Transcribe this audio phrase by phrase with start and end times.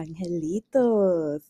[0.00, 1.42] Angelitos.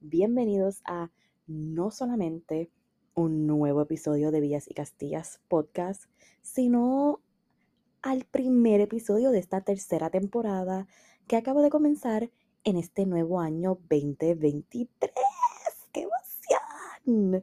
[0.00, 1.10] Bienvenidos a
[1.48, 2.70] no solamente
[3.14, 6.04] un nuevo episodio de Villas y Castillas podcast,
[6.40, 7.20] sino
[8.00, 10.86] al primer episodio de esta tercera temporada
[11.26, 12.30] que acabo de comenzar
[12.62, 15.12] en este nuevo año 2023.
[15.92, 16.06] ¡Qué
[17.04, 17.42] emoción!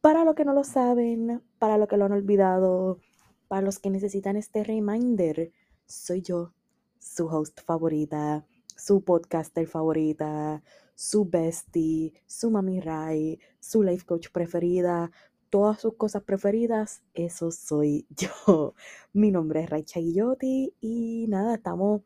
[0.00, 3.00] Para los que no lo saben, para los que lo han olvidado,
[3.48, 5.50] para los que necesitan este reminder,
[5.86, 6.52] soy yo,
[7.00, 8.46] su host favorita,
[8.78, 10.62] su podcaster favorita,
[10.94, 15.10] su bestie, su mami Rai, su life coach preferida,
[15.50, 18.74] todas sus cosas preferidas, eso soy yo.
[19.12, 22.02] Mi nombre es Raicha Guillotti y nada, estamos,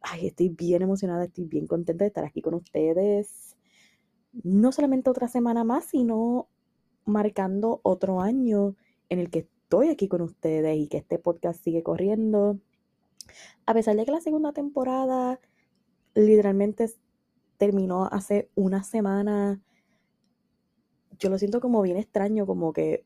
[0.00, 3.56] ay, estoy bien emocionada, estoy bien contenta de estar aquí con ustedes.
[4.44, 6.48] No solamente otra semana más, sino
[7.04, 8.76] marcando otro año
[9.08, 12.58] en el que estoy aquí con ustedes y que este podcast sigue corriendo.
[13.66, 15.40] A pesar de que la segunda temporada
[16.14, 16.90] literalmente
[17.56, 19.60] terminó hace una semana,
[21.18, 23.04] yo lo siento como bien extraño, como que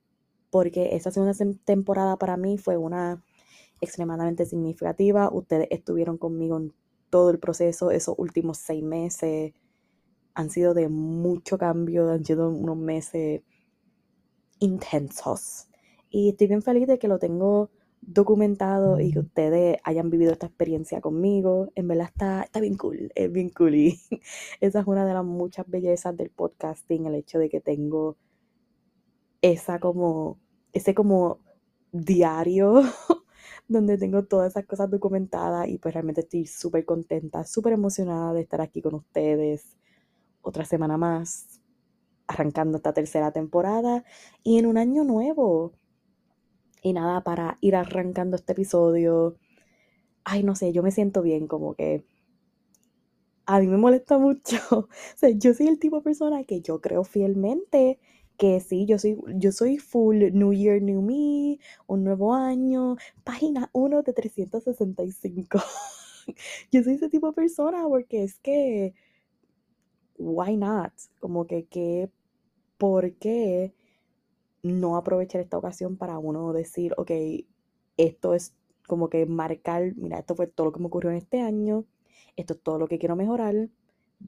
[0.50, 1.34] porque esa segunda
[1.64, 3.22] temporada para mí fue una
[3.80, 5.30] extremadamente significativa.
[5.32, 6.72] Ustedes estuvieron conmigo en
[7.10, 9.52] todo el proceso, esos últimos seis meses
[10.34, 13.42] han sido de mucho cambio, han sido unos meses
[14.60, 15.68] intensos.
[16.10, 17.70] Y estoy bien feliz de que lo tengo
[18.00, 21.70] documentado y que ustedes hayan vivido esta experiencia conmigo.
[21.74, 23.74] En verdad está, está bien cool, es bien cool.
[23.74, 24.00] Y
[24.60, 28.16] esa es una de las muchas bellezas del podcasting, el hecho de que tengo
[29.42, 30.38] esa como,
[30.72, 31.40] ese como
[31.92, 32.82] diario
[33.68, 38.40] donde tengo todas esas cosas documentadas y pues realmente estoy súper contenta, súper emocionada de
[38.42, 39.76] estar aquí con ustedes
[40.42, 41.60] otra semana más,
[42.26, 44.04] arrancando esta tercera temporada
[44.42, 45.72] y en un año nuevo.
[46.82, 49.36] Y nada, para ir arrancando este episodio,
[50.24, 52.04] ay, no sé, yo me siento bien, como que
[53.46, 54.56] a mí me molesta mucho.
[54.70, 57.98] o sea, yo soy el tipo de persona que yo creo fielmente
[58.36, 63.68] que sí, yo soy, yo soy full New Year, New Me, un nuevo año, página
[63.72, 65.58] 1 de 365.
[66.72, 68.94] yo soy ese tipo de persona porque es que,
[70.18, 70.92] why not?
[71.20, 72.10] Como que, que
[72.78, 73.74] ¿por qué
[74.68, 77.10] no aprovechar esta ocasión para uno decir, ok,
[77.96, 78.54] esto es
[78.86, 81.84] como que marcar, mira, esto fue todo lo que me ocurrió en este año,
[82.36, 83.68] esto es todo lo que quiero mejorar,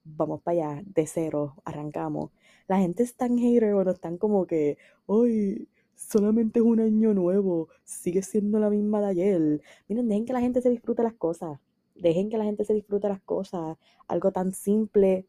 [0.05, 2.31] vamos para allá, de cero, arrancamos.
[2.69, 7.69] La gente es tan hater no están como que, ay, solamente es un año nuevo,
[7.85, 9.63] sigue siendo la misma de ayer.
[9.89, 11.59] Miren, dejen que la gente se disfrute las cosas,
[11.95, 13.77] dejen que la gente se disfrute las cosas,
[14.09, 15.27] algo tan simple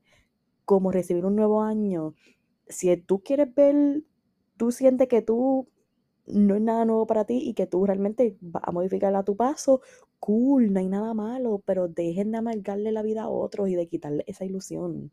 [0.66, 2.14] como recibir un nuevo año.
[2.68, 4.04] Si tú quieres ver
[4.62, 5.68] tú sientes que tú
[6.28, 9.36] no es nada nuevo para ti y que tú realmente vas a modificarla a tu
[9.36, 9.82] paso,
[10.20, 13.88] cool, no hay nada malo, pero dejen de amargarle la vida a otros y de
[13.88, 15.10] quitarle esa ilusión.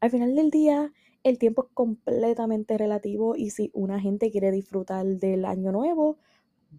[0.00, 5.06] Al final del día, el tiempo es completamente relativo y si una gente quiere disfrutar
[5.06, 6.18] del año nuevo,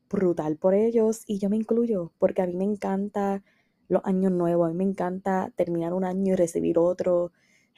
[0.10, 3.42] brutal por ellos y yo me incluyo porque a mí me encanta
[3.88, 7.32] los años nuevos, a mí me encanta terminar un año y recibir otro,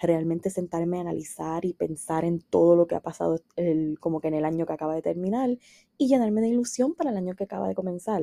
[0.03, 4.27] realmente sentarme a analizar y pensar en todo lo que ha pasado el, como que
[4.27, 5.57] en el año que acaba de terminar
[5.97, 8.21] y llenarme de ilusión para el año que acaba de comenzar.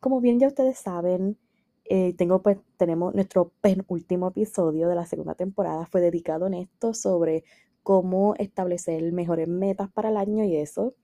[0.00, 1.38] Como bien ya ustedes saben,
[1.84, 6.94] eh, tengo, pues, tenemos nuestro penúltimo episodio de la segunda temporada fue dedicado en esto
[6.94, 7.44] sobre
[7.82, 10.94] cómo establecer mejores metas para el año y eso.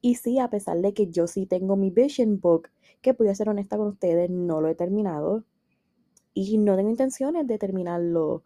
[0.00, 2.70] Y sí, a pesar de que yo sí tengo mi vision book,
[3.02, 5.44] que voy ser honesta con ustedes, no lo he terminado.
[6.34, 8.44] Y no tengo intenciones de terminarlo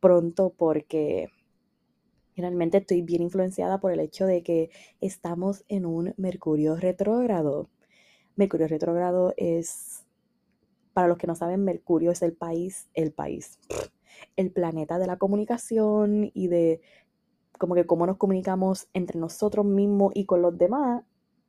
[0.00, 1.28] pronto porque
[2.36, 4.70] realmente estoy bien influenciada por el hecho de que
[5.00, 7.68] estamos en un Mercurio retrógrado.
[8.36, 10.04] Mercurio retrógrado es,
[10.92, 13.58] para los que no saben, Mercurio es el país, el país,
[14.36, 16.80] el planeta de la comunicación y de
[17.58, 21.04] como que cómo nos comunicamos entre nosotros mismos y con los demás.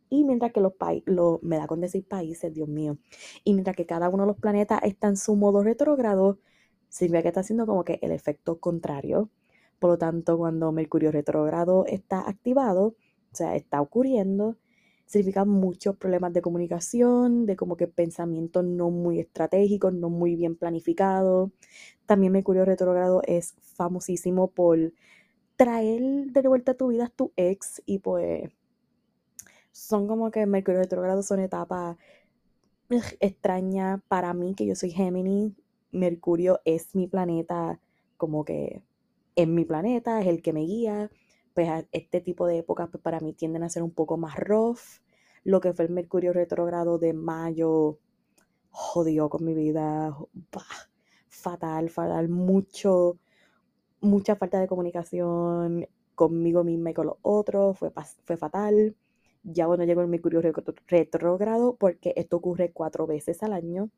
[0.09, 2.97] Y mientras que los países, me da con decir países, Dios mío,
[3.43, 6.39] y mientras que cada uno de los planetas está en su modo retrógrado,
[6.97, 9.29] significa que está haciendo como que el efecto contrario.
[9.79, 12.95] Por lo tanto, cuando Mercurio retrógrado está activado,
[13.37, 14.57] sea, está ocurriendo.
[15.05, 20.57] Significa muchos problemas de comunicación, de como que pensamientos no muy estratégicos, no muy bien
[20.57, 21.51] planificados.
[22.05, 24.93] También Mercurio retrogrado es famosísimo por
[25.55, 26.01] traer
[26.31, 28.51] de vuelta a tu vida a tu ex y pues
[29.71, 31.97] son como que Mercurio retrogrado son etapas
[33.19, 35.53] extrañas para mí, que yo soy Géminis.
[35.91, 37.79] Mercurio es mi planeta,
[38.17, 38.83] como que
[39.35, 41.11] en mi planeta, es el que me guía.
[41.53, 45.01] Pues este tipo de épocas pues, para mí tienden a ser un poco más rough.
[45.43, 47.99] Lo que fue el Mercurio retrogrado de mayo,
[48.71, 50.15] jodió con mi vida.
[51.29, 53.17] fatal, fatal, mucho,
[54.01, 57.91] mucha falta de comunicación conmigo misma y con los otros, fue,
[58.25, 58.95] fue fatal.
[59.43, 60.41] Ya bueno, llegó el Mercurio
[60.87, 63.89] retrógrado porque esto ocurre cuatro veces al año.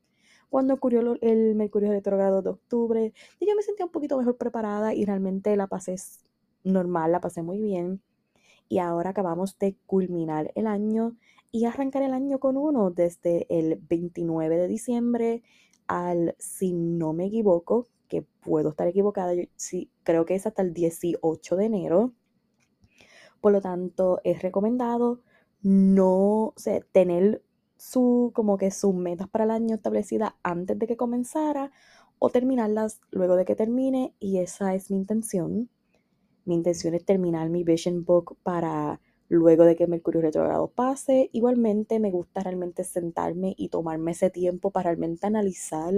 [0.50, 5.06] Cuando ocurrió el Mercurio retrógrado de octubre, yo me sentía un poquito mejor preparada y
[5.06, 5.96] realmente la pasé
[6.64, 8.02] normal, la pasé muy bien.
[8.68, 11.16] Y ahora acabamos de culminar el año
[11.52, 15.44] y arrancar el año con uno desde el 29 de diciembre
[15.88, 20.62] al, si no me equivoco, que puedo estar equivocada, yo, sí, creo que es hasta
[20.62, 22.14] el 18 de enero.
[23.42, 25.22] Por lo tanto, es recomendado
[25.62, 26.54] no
[26.92, 27.44] tener
[27.80, 31.72] su, como que sus metas para el año establecidas antes de que comenzara
[32.20, 35.70] o terminarlas luego de que termine y esa es mi intención.
[36.44, 39.00] Mi intención es terminar mi vision book para
[39.30, 41.30] luego de que Mercurio retrogrado pase.
[41.32, 45.94] Igualmente me gusta realmente sentarme y tomarme ese tiempo para realmente analizar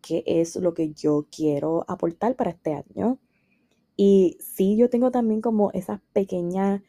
[0.00, 3.18] qué es lo que yo quiero aportar para este año.
[3.96, 6.80] Y sí, yo tengo también como esas pequeñas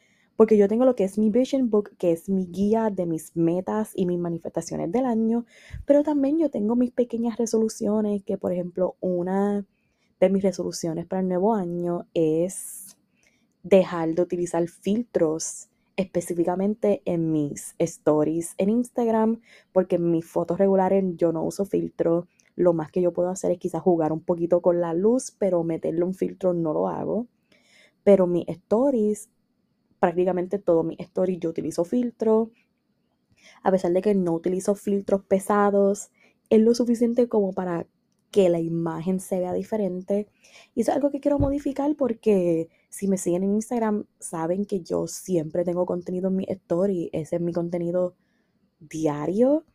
[0.42, 3.36] porque yo tengo lo que es mi Vision Book, que es mi guía de mis
[3.36, 5.46] metas y mis manifestaciones del año,
[5.86, 9.68] pero también yo tengo mis pequeñas resoluciones, que por ejemplo una
[10.20, 12.98] de mis resoluciones para el nuevo año es
[13.62, 19.42] dejar de utilizar filtros específicamente en mis stories en Instagram,
[19.72, 22.28] porque en mis fotos regulares yo no uso filtro.
[22.56, 25.64] Lo más que yo puedo hacer es quizás jugar un poquito con la luz, pero
[25.64, 27.28] meterle un filtro no lo hago.
[28.04, 29.30] Pero mis stories
[30.02, 32.52] prácticamente todo mi story yo utilizo filtro.
[33.64, 36.10] A pesar de que no utilizo filtros pesados,
[36.50, 37.88] es lo suficiente como para
[38.32, 40.28] que la imagen se vea diferente.
[40.74, 45.08] Y es algo que quiero modificar porque si me siguen en Instagram saben que yo
[45.08, 47.10] siempre tengo contenido en mi story.
[47.14, 48.16] Ese es mi contenido
[48.80, 49.66] diario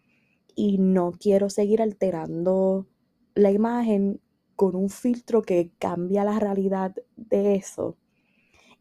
[0.56, 2.87] y no quiero seguir alterando
[3.34, 4.20] la imagen
[4.56, 7.96] con un filtro que cambia la realidad de eso.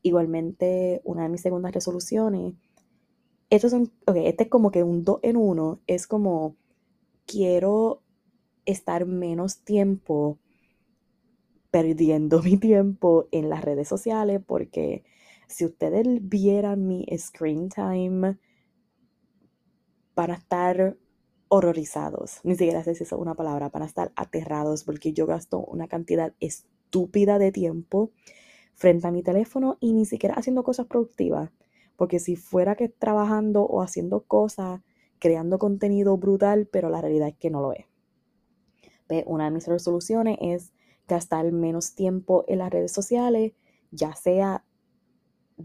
[0.06, 2.54] Igualmente, una de mis segundas resoluciones,
[3.50, 6.56] estos son, ok, este es como que un dos en uno, es como
[7.26, 8.04] quiero
[8.68, 10.38] estar menos tiempo
[11.72, 15.04] perdiendo mi tiempo en las redes sociales porque
[15.48, 18.38] si ustedes vieran mi screen time
[20.14, 20.98] para estar
[21.48, 25.88] horrorizados, ni siquiera sé si es una palabra, para estar aterrados porque yo gasto una
[25.88, 28.12] cantidad estúpida de tiempo
[28.76, 31.50] frente a mi teléfono y ni siquiera haciendo cosas productivas.
[31.96, 34.82] Porque si fuera que trabajando o haciendo cosas,
[35.20, 37.86] creando contenido brutal, pero la realidad es que no lo es.
[39.26, 40.74] Una de mis resoluciones es
[41.08, 43.54] gastar menos tiempo en las redes sociales,
[43.92, 44.66] ya sea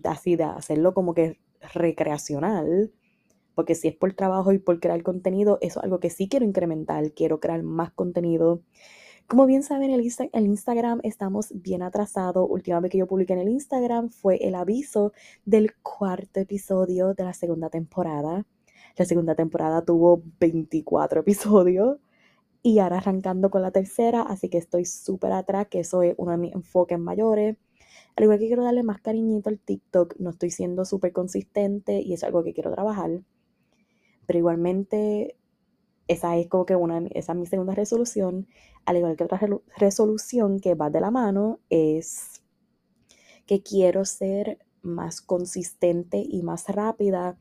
[0.05, 1.41] así de hacerlo como que
[1.75, 2.93] recreacional,
[3.55, 6.45] porque si es por trabajo y por crear contenido, eso es algo que sí quiero
[6.45, 8.63] incrementar, quiero crear más contenido
[9.31, 12.49] como bien saben, el, Instagram estamos bien atrasados.
[12.51, 15.13] Última vez que yo publiqué en el Instagram fue el aviso
[15.45, 18.45] del cuarto episodio de la segunda temporada.
[18.97, 21.99] La segunda temporada tuvo 24 episodios
[22.61, 26.33] y ahora arrancando con la tercera, así que estoy súper atrás, que eso es uno
[26.33, 27.57] de mis enfoques mayores.
[28.17, 32.15] Al igual que quiero darle más cariñito al TikTok, no estoy siendo súper consistente y
[32.15, 33.21] es algo que quiero trabajar.
[34.27, 35.37] Pero igualmente
[36.11, 38.49] esa es como que una, esa es mi segunda resolución,
[38.85, 39.39] al igual que otra
[39.77, 42.43] resolución que va de la mano, es
[43.47, 47.39] que quiero ser más consistente y más rápida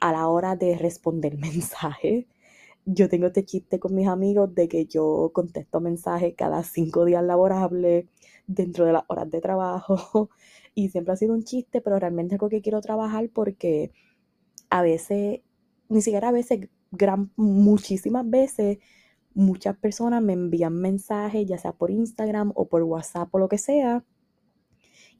[0.00, 2.26] a la hora de responder mensajes.
[2.84, 7.24] Yo tengo este chiste con mis amigos de que yo contesto mensajes cada cinco días
[7.24, 8.06] laborables
[8.46, 10.30] dentro de las horas de trabajo
[10.76, 13.90] y siempre ha sido un chiste, pero realmente es algo que quiero trabajar porque
[14.70, 15.40] a veces,
[15.88, 16.68] ni siquiera a veces
[17.36, 18.78] muchísimas veces
[19.34, 23.58] muchas personas me envían mensajes, ya sea por Instagram o por WhatsApp o lo que
[23.58, 24.04] sea,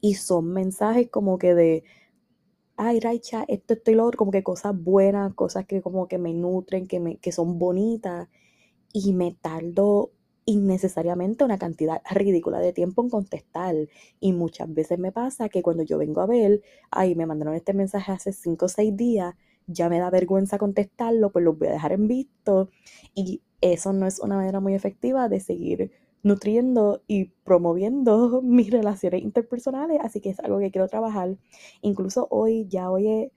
[0.01, 1.83] y son mensajes como que de,
[2.77, 6.17] ay, Raicha, esto, esto y lo otro, como que cosas buenas, cosas que como que
[6.17, 8.29] me nutren, que, me, que son bonitas,
[8.93, 10.11] y me tardo
[10.45, 13.75] innecesariamente una cantidad ridícula de tiempo en contestar.
[14.19, 17.73] Y muchas veces me pasa que cuando yo vengo a ver, ay, me mandaron este
[17.73, 19.35] mensaje hace 5 o 6 días,
[19.67, 22.69] ya me da vergüenza contestarlo, pues lo voy a dejar en visto.
[23.13, 25.91] Y eso no es una manera muy efectiva de seguir
[26.23, 31.37] nutriendo y promoviendo mis relaciones interpersonales, así que es algo que quiero trabajar.
[31.81, 33.31] Incluso hoy, ya hoy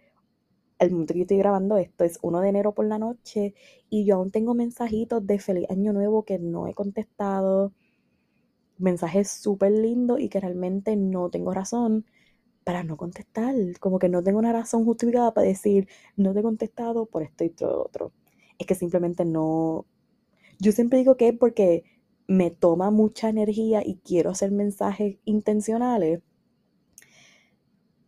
[0.78, 3.54] el momento que estoy grabando esto es 1 de enero por la noche
[3.90, 7.72] y yo aún tengo mensajitos de feliz año nuevo que no he contestado,
[8.78, 12.06] mensajes súper lindos y que realmente no tengo razón
[12.68, 16.42] para no contestar, como que no tengo una razón justificada para decir no te he
[16.42, 18.12] contestado por esto y todo otro.
[18.58, 19.86] Es que simplemente no,
[20.58, 21.84] yo siempre digo que es porque
[22.26, 26.20] me toma mucha energía y quiero hacer mensajes intencionales,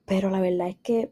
[0.05, 1.11] pero la verdad es que,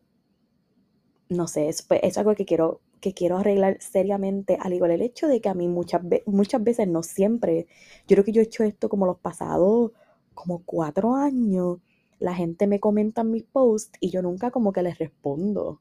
[1.30, 5.00] no sé, es, pues, es algo que quiero, que quiero arreglar seriamente, al igual el
[5.00, 7.66] hecho de que a mí muchas, muchas veces, no siempre,
[8.06, 9.92] yo creo que yo he hecho esto como los pasados,
[10.34, 11.78] como cuatro años,
[12.18, 15.80] la gente me comenta en mis posts y yo nunca como que les respondo.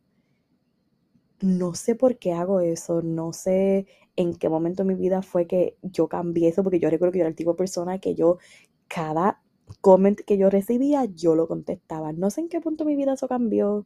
[1.41, 5.47] No sé por qué hago eso, no sé en qué momento de mi vida fue
[5.47, 8.15] que yo cambié eso, porque yo recuerdo que yo era el tipo de persona que
[8.15, 8.39] yo,
[8.87, 9.41] cada
[9.81, 12.13] comment que yo recibía, yo lo contestaba.
[12.13, 13.85] No sé en qué punto de mi vida eso cambió.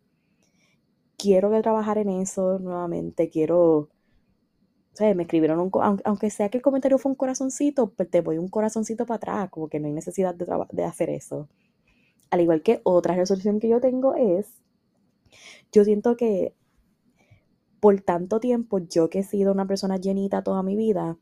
[1.18, 3.90] Quiero trabajar en eso nuevamente, quiero...
[4.94, 5.72] O sea, me escribieron un...
[6.06, 9.50] Aunque sea que el comentario fue un corazoncito, pues te voy un corazoncito para atrás,
[9.50, 11.50] como que no hay necesidad de, de hacer eso.
[12.32, 14.48] Al igual que otra resolución que yo tengo es,
[15.72, 16.56] yo siento que
[17.80, 21.18] por tanto tiempo, yo que he sido una persona llenita toda mi vida,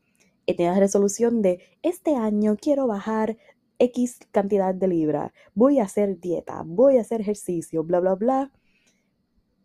[0.46, 3.38] he tenido la resolución de este año quiero bajar
[3.78, 8.52] X cantidad de libras, voy a hacer dieta, voy a hacer ejercicio, bla, bla, bla.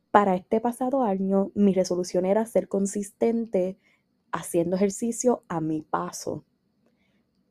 [0.10, 3.78] Para este pasado año, mi resolución era ser consistente
[4.32, 6.46] haciendo ejercicio a mi paso.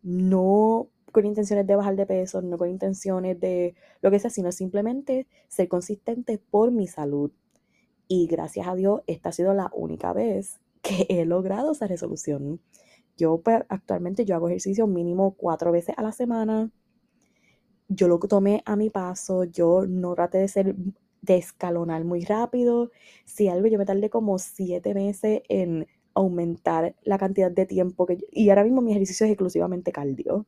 [0.03, 4.51] No con intenciones de bajar de peso, no con intenciones de lo que sea, sino
[4.53, 7.31] simplemente ser consistente por mi salud.
[8.09, 12.61] Y gracias a Dios, esta ha sido la única vez que he logrado esa resolución.
[13.17, 16.71] Yo pues, actualmente yo hago ejercicio mínimo cuatro veces a la semana.
[17.89, 20.75] Yo lo tomé a mi paso, yo no traté de ser
[21.23, 22.91] de escalonar muy rápido.
[23.25, 28.19] Si algo, yo me tardé como siete meses en aumentar la cantidad de tiempo que
[28.33, 30.47] y ahora mismo mi ejercicio es exclusivamente cardio.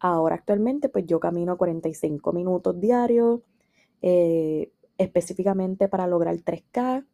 [0.00, 3.40] Ahora actualmente pues yo camino 45 minutos diarios.
[4.02, 7.06] Eh, específicamente para lograr 3K.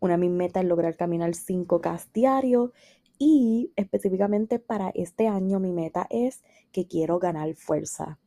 [0.00, 2.72] Una de mis metas es lograr caminar 5K diario.
[3.18, 8.18] Y específicamente para este año mi meta es que quiero ganar fuerza.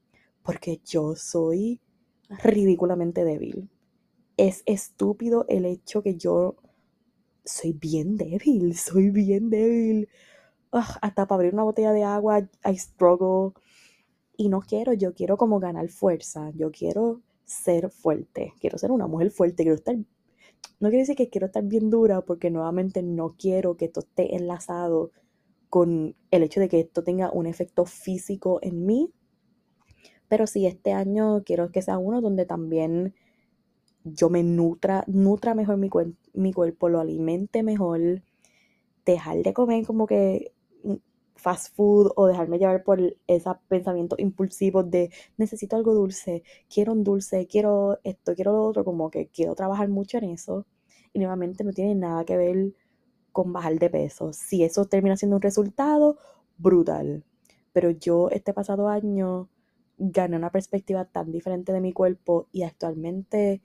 [0.44, 1.82] Porque yo soy
[2.30, 3.70] ridículamente débil.
[4.38, 6.56] Es estúpido el hecho que yo
[7.44, 10.10] soy bien débil, soy bien débil.
[10.72, 13.54] hasta para abrir una botella de agua, I struggle.
[14.40, 16.50] Y no quiero, yo quiero como ganar fuerza.
[16.56, 20.06] Yo quiero ser fuerte, quiero ser una mujer fuerte, quiero estar, no
[20.88, 25.12] quiere decir que quiero estar bien dura porque nuevamente no quiero que esto esté enlazado
[25.68, 29.12] con el hecho de que esto tenga un efecto físico en mí,
[30.30, 33.14] pero sí este año quiero que sea uno donde también
[34.06, 35.90] yo me nutra, nutra mejor mi,
[36.34, 38.24] mi cuerpo, lo alimente mejor,
[39.06, 40.54] dejar de comer como que
[41.40, 47.04] fast food o dejarme llevar por esos pensamientos impulsivos de necesito algo dulce, quiero un
[47.04, 50.66] dulce, quiero esto, quiero lo otro, como que quiero trabajar mucho en eso.
[51.14, 52.74] Y nuevamente no tiene nada que ver
[53.32, 54.34] con bajar de peso.
[54.34, 56.18] Si eso termina siendo un resultado,
[56.58, 57.24] brutal.
[57.74, 59.50] Pero yo este pasado año
[59.98, 63.62] gané una perspectiva tan diferente de mi cuerpo y actualmente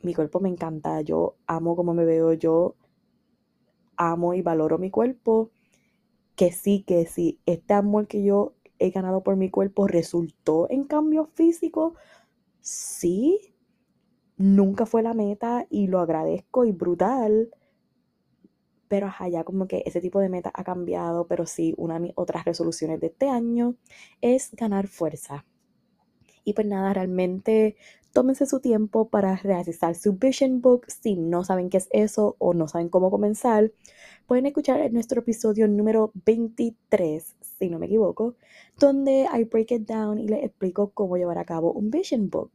[0.00, 1.00] mi cuerpo me encanta.
[1.00, 2.76] Yo amo cómo me veo, yo
[3.96, 5.50] amo y valoro mi cuerpo
[6.36, 10.84] que sí, que sí, este amor que yo he ganado por mi cuerpo resultó en
[10.84, 11.94] cambios físicos,
[12.60, 13.54] sí,
[14.36, 17.50] nunca fue la meta y lo agradezco y brutal,
[18.88, 22.00] pero ajá, ya como que ese tipo de meta ha cambiado, pero sí, una de
[22.00, 23.76] mis otras resoluciones de este año
[24.20, 25.46] es ganar fuerza.
[26.44, 27.76] Y pues nada, realmente
[28.12, 30.86] tómense su tiempo para realizar su vision book.
[30.88, 33.72] Si no saben qué es eso o no saben cómo comenzar,
[34.26, 38.36] pueden escuchar nuestro episodio número 23, si no me equivoco,
[38.78, 42.52] donde I break it down y les explico cómo llevar a cabo un vision book.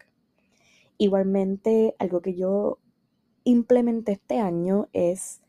[0.97, 2.79] Igualmente, algo que yo
[3.43, 5.41] implementé este año es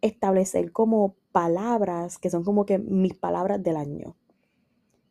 [0.00, 4.16] establecer como palabras que son como que mis palabras del año.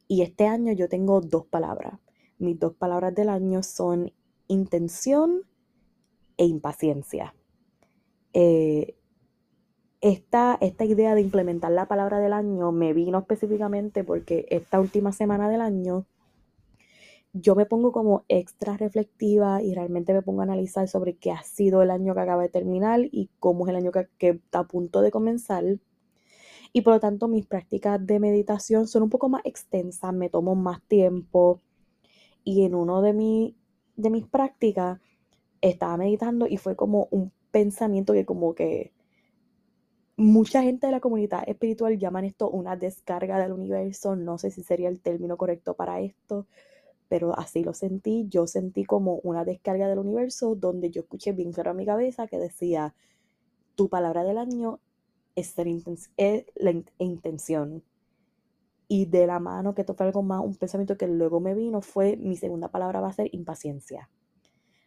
[0.08, 2.00] Y este año yo tengo dos palabras.
[2.38, 4.12] Mis dos palabras del año son
[4.52, 5.44] intención
[6.38, 7.34] e impaciencia.
[8.34, 8.96] Eh,
[10.02, 15.12] esta, esta idea de implementar la palabra del año me vino específicamente porque esta última
[15.12, 16.06] semana del año
[17.34, 21.44] yo me pongo como extra reflectiva y realmente me pongo a analizar sobre qué ha
[21.44, 24.60] sido el año que acaba de terminar y cómo es el año que, que está
[24.60, 25.64] a punto de comenzar.
[26.74, 30.56] Y por lo tanto mis prácticas de meditación son un poco más extensas, me tomo
[30.56, 31.62] más tiempo.
[32.44, 33.56] Y en uno de, mi,
[34.02, 35.00] de mis prácticas
[35.62, 38.92] estaba meditando y fue como un pensamiento que como que
[40.18, 44.16] mucha gente de la comunidad espiritual llaman esto una descarga del universo.
[44.16, 46.48] No sé si sería el término correcto para esto,
[47.08, 48.28] pero así lo sentí.
[48.30, 52.28] Yo sentí como una descarga del universo donde yo escuché bien claro a mi cabeza
[52.28, 52.94] que decía,
[53.76, 54.80] tu palabra del año
[55.36, 55.56] es,
[56.18, 57.84] es la intención.
[58.94, 62.18] Y de la mano, que esto algo más, un pensamiento que luego me vino, fue
[62.18, 64.10] mi segunda palabra va a ser impaciencia.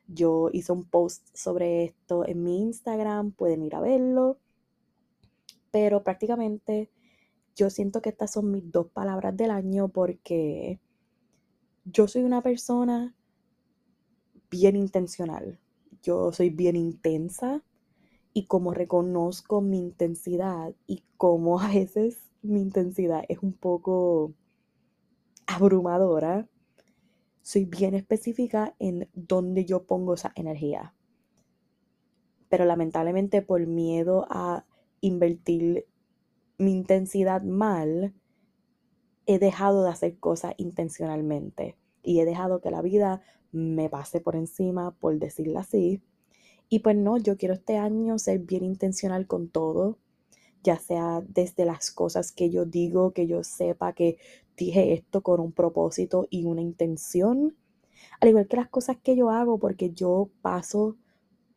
[0.06, 4.36] Yo hice un post sobre esto en mi Instagram, pueden ir a verlo.
[5.70, 6.90] Pero prácticamente
[7.56, 10.80] yo siento que estas son mis dos palabras del año porque
[11.86, 13.16] yo soy una persona
[14.50, 15.58] bien intencional.
[16.02, 17.62] Yo soy bien intensa
[18.34, 24.34] y como reconozco mi intensidad y como a veces mi intensidad es un poco
[25.46, 26.48] abrumadora,
[27.42, 30.94] soy bien específica en dónde yo pongo esa energía.
[32.48, 34.66] Pero lamentablemente por miedo a
[35.00, 35.86] invertir
[36.58, 38.14] mi intensidad mal,
[39.26, 43.22] he dejado de hacer cosas intencionalmente y he dejado que la vida
[43.52, 46.02] me pase por encima, por decirlo así.
[46.74, 49.96] Y pues no, yo quiero este año ser bien intencional con todo,
[50.64, 54.18] ya sea desde las cosas que yo digo, que yo sepa que
[54.56, 57.56] dije esto con un propósito y una intención,
[58.20, 60.96] al igual que las cosas que yo hago, porque yo paso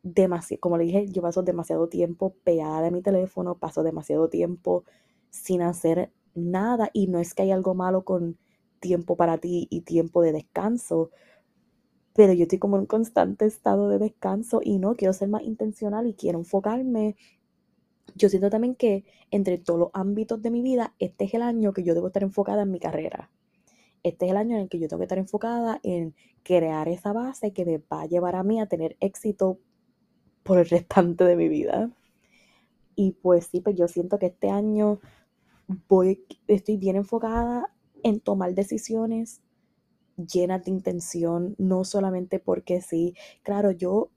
[0.03, 4.83] demasiado, como le dije, yo paso demasiado tiempo pegada a mi teléfono, paso demasiado tiempo
[5.31, 8.37] sin hacer nada y no es que hay algo malo con
[8.79, 11.09] tiempo para ti y tiempo de descanso,
[12.17, 15.43] pero yo estoy como en un constante estado de descanso y no, quiero ser más
[15.43, 17.15] intencional y quiero enfocarme.
[18.15, 21.73] Yo siento también que entre todos los ámbitos de mi vida, este es el año
[21.73, 23.29] que yo debo estar enfocada en mi carrera.
[24.01, 27.13] Este es el año en el que yo tengo que estar enfocada en crear esa
[27.13, 29.59] base que me va a llevar a mí a tener éxito
[30.41, 31.91] por el restante de mi vida.
[32.95, 34.99] Y pues sí, pues yo siento que este año
[35.87, 39.43] voy, estoy bien enfocada en tomar decisiones
[40.17, 43.15] llenas de intención, no solamente porque sí.
[43.43, 44.09] Claro, yo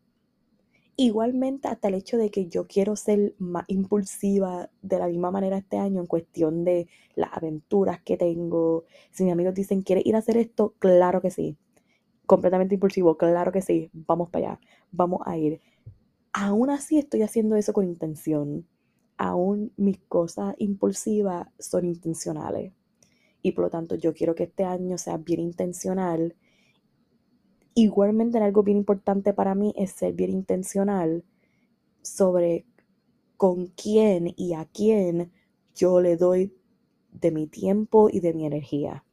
[0.97, 5.59] igualmente hasta el hecho de que yo quiero ser más impulsiva de la misma manera
[5.59, 8.85] este año en cuestión de las aventuras que tengo.
[9.11, 10.75] Si mis amigos dicen, ¿quieres ir a hacer esto?
[10.79, 11.57] Claro que sí.
[12.27, 13.91] Completamente impulsivo, claro que sí.
[13.93, 14.61] Vamos para allá,
[14.93, 15.61] vamos a ir.
[16.33, 18.67] Aún así estoy haciendo eso con intención
[19.21, 22.73] aún mis cosas impulsivas son intencionales.
[23.43, 26.37] Y por lo tanto yo quiero que este año sea bien intencional.
[27.75, 31.25] Igualmente algo bien importante para mí es ser bien intencional
[32.03, 32.67] sobre
[33.37, 35.33] con quién y a quién
[35.75, 36.55] yo le doy
[37.13, 39.05] de mi tiempo y de mi energía.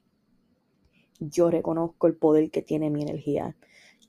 [1.19, 3.55] Yo reconozco el poder que tiene mi energía.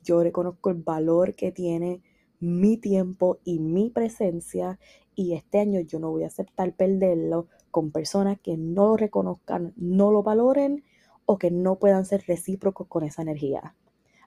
[0.02, 2.02] Yo reconozco el valor que tiene
[2.40, 4.78] mi tiempo y mi presencia
[5.14, 9.72] y este año yo no voy a aceptar perderlo con personas que no lo reconozcan,
[9.76, 10.85] no lo valoren
[11.26, 13.74] o que no puedan ser recíprocos con esa energía.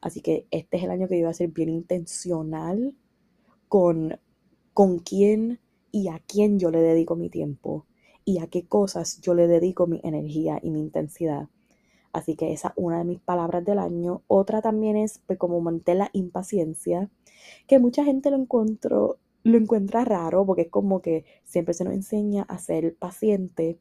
[0.02, 2.96] Así que este es el año que yo voy a ser bien intencional
[3.68, 4.20] con,
[4.74, 5.60] con quién
[5.92, 7.86] y a quién yo le dedico mi tiempo
[8.26, 11.50] y a qué cosas yo le dedico mi energía y mi intensidad.
[12.14, 14.24] Así que esa es una de mis palabras del año.
[14.28, 17.10] Otra también es pues, como mantener la impaciencia,
[17.68, 21.94] que mucha gente lo encontró lo encuentra raro porque es como que siempre se nos
[21.94, 23.80] enseña a ser paciente,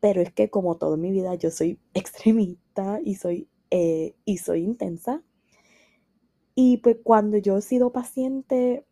[0.00, 4.62] pero es que como toda mi vida yo soy extremista y soy, eh, y soy
[4.62, 5.22] intensa.
[6.54, 8.84] Y pues cuando yo he sido paciente,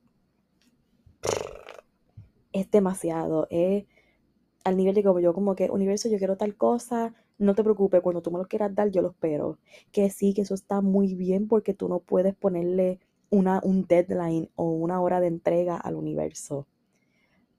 [2.52, 3.48] es demasiado,
[4.64, 8.00] al nivel de como yo como que, universo, yo quiero tal cosa, no te preocupes,
[8.00, 9.58] cuando tú me lo quieras dar, yo lo espero.
[9.92, 14.50] Que sí, que eso está muy bien porque tú no puedes ponerle una, un deadline
[14.54, 16.66] o una hora de entrega al universo.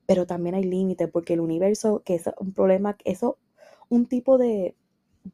[0.06, 3.38] Pero también hay límites porque el universo, que es un problema, eso,
[3.88, 4.74] un tipo de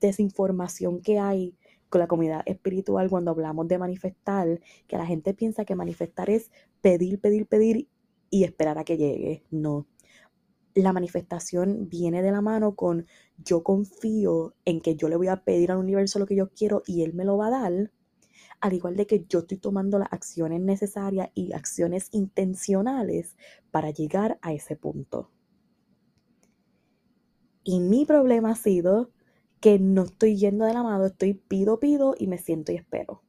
[0.00, 1.54] desinformación que hay
[1.88, 6.50] con la comunidad espiritual cuando hablamos de manifestar, que la gente piensa que manifestar es
[6.80, 7.88] pedir, pedir, pedir
[8.30, 9.44] y esperar a que llegue.
[9.50, 9.86] No.
[10.74, 13.06] La manifestación viene de la mano con
[13.44, 16.82] yo confío en que yo le voy a pedir al universo lo que yo quiero
[16.84, 17.92] y él me lo va a dar
[18.64, 23.36] al igual de que yo estoy tomando las acciones necesarias y acciones intencionales
[23.70, 25.30] para llegar a ese punto.
[27.62, 29.10] Y mi problema ha sido
[29.60, 33.22] que no estoy yendo de la mano, estoy pido, pido y me siento y espero.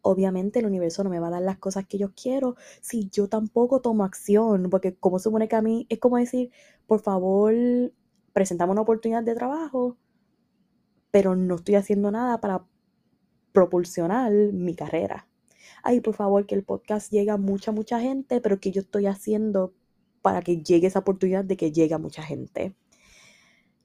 [0.00, 3.28] Obviamente el universo no me va a dar las cosas que yo quiero si yo
[3.28, 6.52] tampoco tomo acción, porque como supone que a mí es como decir,
[6.86, 7.52] por favor,
[8.32, 9.98] presentamos una oportunidad de trabajo,
[11.10, 12.64] pero no estoy haciendo nada para
[13.52, 15.26] propulsionar mi carrera.
[15.82, 19.06] Ay, por favor, que el podcast llegue a mucha, mucha gente, pero que yo estoy
[19.06, 19.72] haciendo
[20.22, 22.74] para que llegue esa oportunidad de que llegue a mucha gente.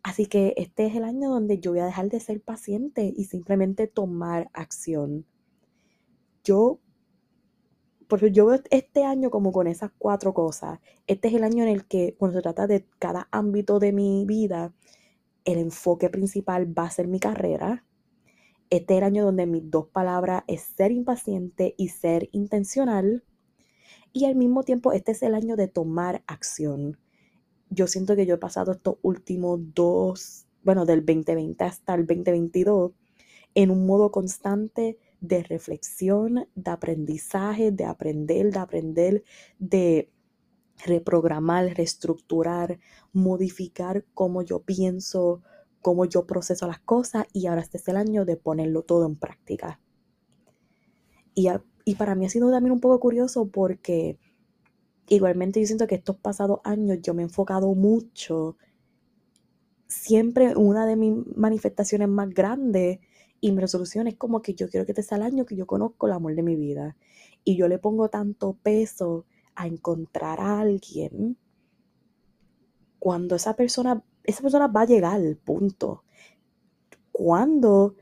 [0.04, 3.26] Así que este es el año donde yo voy a dejar de ser paciente y
[3.26, 5.26] simplemente tomar acción.
[6.44, 6.80] Yo,
[8.08, 10.80] porque yo veo este año como con esas cuatro cosas.
[11.08, 14.26] Este es el año en el que, cuando se trata de cada ámbito de mi
[14.26, 14.74] vida,
[15.44, 17.84] el enfoque principal va a ser mi carrera.
[18.70, 23.24] Este es el año donde mis dos palabras es ser impaciente y ser intencional.
[24.14, 26.98] Y al mismo tiempo, este es el año de tomar acción
[27.70, 32.92] yo siento que yo he pasado estos últimos dos, bueno, del 2020 hasta el 2022,
[33.54, 39.24] en un modo constante de reflexión, de aprendizaje, de aprender, de aprender,
[39.60, 40.12] de
[40.86, 42.80] reprogramar, reestructurar,
[43.14, 45.42] modificar cómo yo pienso,
[45.86, 49.16] cómo yo proceso las cosas y ahora este es el año de ponerlo todo en
[49.16, 49.80] práctica.
[51.36, 51.48] Y,
[51.86, 54.18] y para mí ha sido también un poco curioso porque
[55.08, 58.58] igualmente yo siento que estos pasados años yo me he enfocado mucho,
[59.88, 62.98] siempre una de mis manifestaciones más grandes
[63.40, 65.68] y mi resolución es como que yo quiero que este sea el año que yo
[65.68, 66.98] conozco el amor de mi vida.
[67.44, 71.38] Y yo le pongo tanto peso a encontrar a alguien
[72.98, 76.04] cuando esa persona, esa persona va a llegar, punto.
[77.12, 77.96] Cuando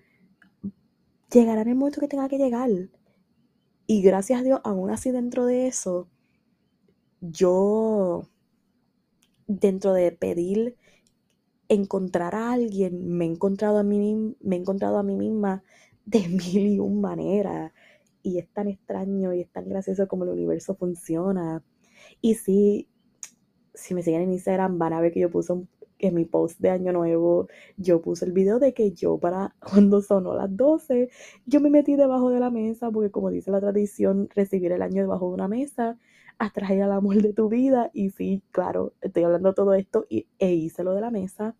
[1.34, 2.70] llegará en el momento que tenga que llegar.
[3.88, 6.08] Y gracias a Dios, aún así dentro de eso,
[7.22, 8.30] yo,
[9.48, 10.78] dentro de pedir
[11.70, 15.64] encontrar a alguien, me he encontrado a mí, me he encontrado a mí misma
[16.06, 17.74] de mil y un maneras.
[18.22, 21.64] Y es tan extraño y es tan gracioso como el universo funciona.
[22.22, 22.88] Y sí,
[23.74, 25.54] si me siguen en Instagram van a ver que yo puse
[26.08, 30.02] en mi post de año nuevo, yo puse el video de que yo para cuando
[30.02, 31.10] sonó las 12,
[31.46, 35.02] yo me metí debajo de la mesa, porque como dice la tradición, recibir el año
[35.02, 35.98] debajo de una mesa
[36.38, 37.90] atrae al amor de tu vida.
[37.94, 41.56] Y sí, claro, estoy hablando todo esto y, e hice lo de la mesa.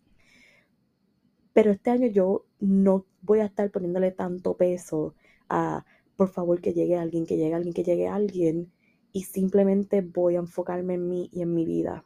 [1.52, 5.14] Pero este año yo no voy a estar poniéndole tanto peso
[5.48, 5.84] a,
[6.16, 8.72] por favor, que llegue alguien, que llegue alguien, que llegue alguien.
[9.12, 12.04] Y simplemente voy a enfocarme en mí y en mi vida.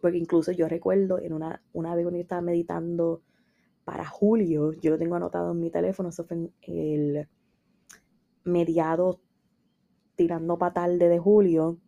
[0.00, 3.22] Porque incluso yo recuerdo en una, una vez cuando yo estaba meditando
[3.84, 7.28] para julio, yo lo tengo anotado en mi teléfono, eso fue el
[8.44, 9.20] mediado
[10.16, 11.78] tirando para tarde de julio,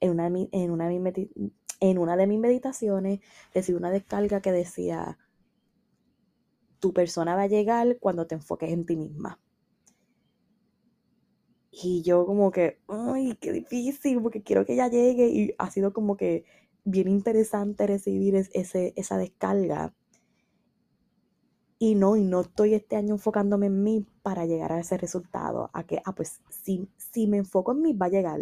[0.00, 3.20] en una, en una, en una de mis meditaciones
[3.54, 5.18] recibí una descarga que decía,
[6.80, 9.40] tu persona va a llegar cuando te enfoques en ti misma.
[11.70, 15.28] Y yo como que, ay, qué difícil, porque quiero que ella llegue.
[15.28, 16.44] Y ha sido como que
[16.90, 19.94] bien interesante recibir ese, esa descarga.
[21.78, 25.70] Y no, y no estoy este año enfocándome en mí para llegar a ese resultado.
[25.72, 28.40] A que, ah, pues si, si me enfoco en mí, va a llegar.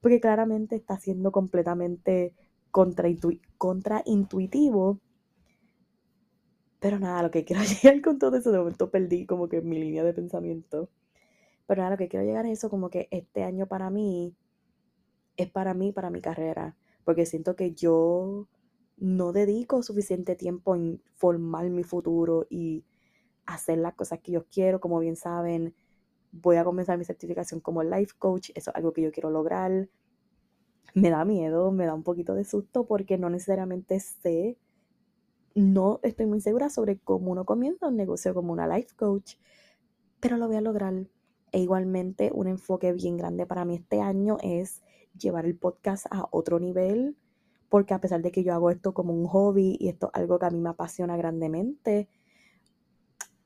[0.00, 2.34] Porque claramente está siendo completamente
[2.70, 5.00] contraintuitivo.
[6.80, 9.78] Pero nada, lo que quiero llegar con todo eso, de momento perdí como que mi
[9.78, 10.88] línea de pensamiento.
[11.66, 14.34] Pero nada, lo que quiero llegar es eso, como que este año para mí
[15.36, 16.76] es para mí, para mi carrera.
[17.04, 18.48] Porque siento que yo
[18.96, 22.84] no dedico suficiente tiempo en formar mi futuro y
[23.46, 24.80] hacer las cosas que yo quiero.
[24.80, 25.74] Como bien saben,
[26.30, 28.50] voy a comenzar mi certificación como life coach.
[28.54, 29.88] Eso es algo que yo quiero lograr.
[30.94, 34.58] Me da miedo, me da un poquito de susto porque no necesariamente sé,
[35.54, 39.34] no estoy muy segura sobre cómo uno comienza un negocio como una life coach,
[40.20, 40.94] pero lo voy a lograr.
[41.52, 44.82] E igualmente un enfoque bien grande para mí este año es
[45.18, 47.16] llevar el podcast a otro nivel
[47.72, 50.38] porque a pesar de que yo hago esto como un hobby y esto es algo
[50.38, 52.06] que a mí me apasiona grandemente,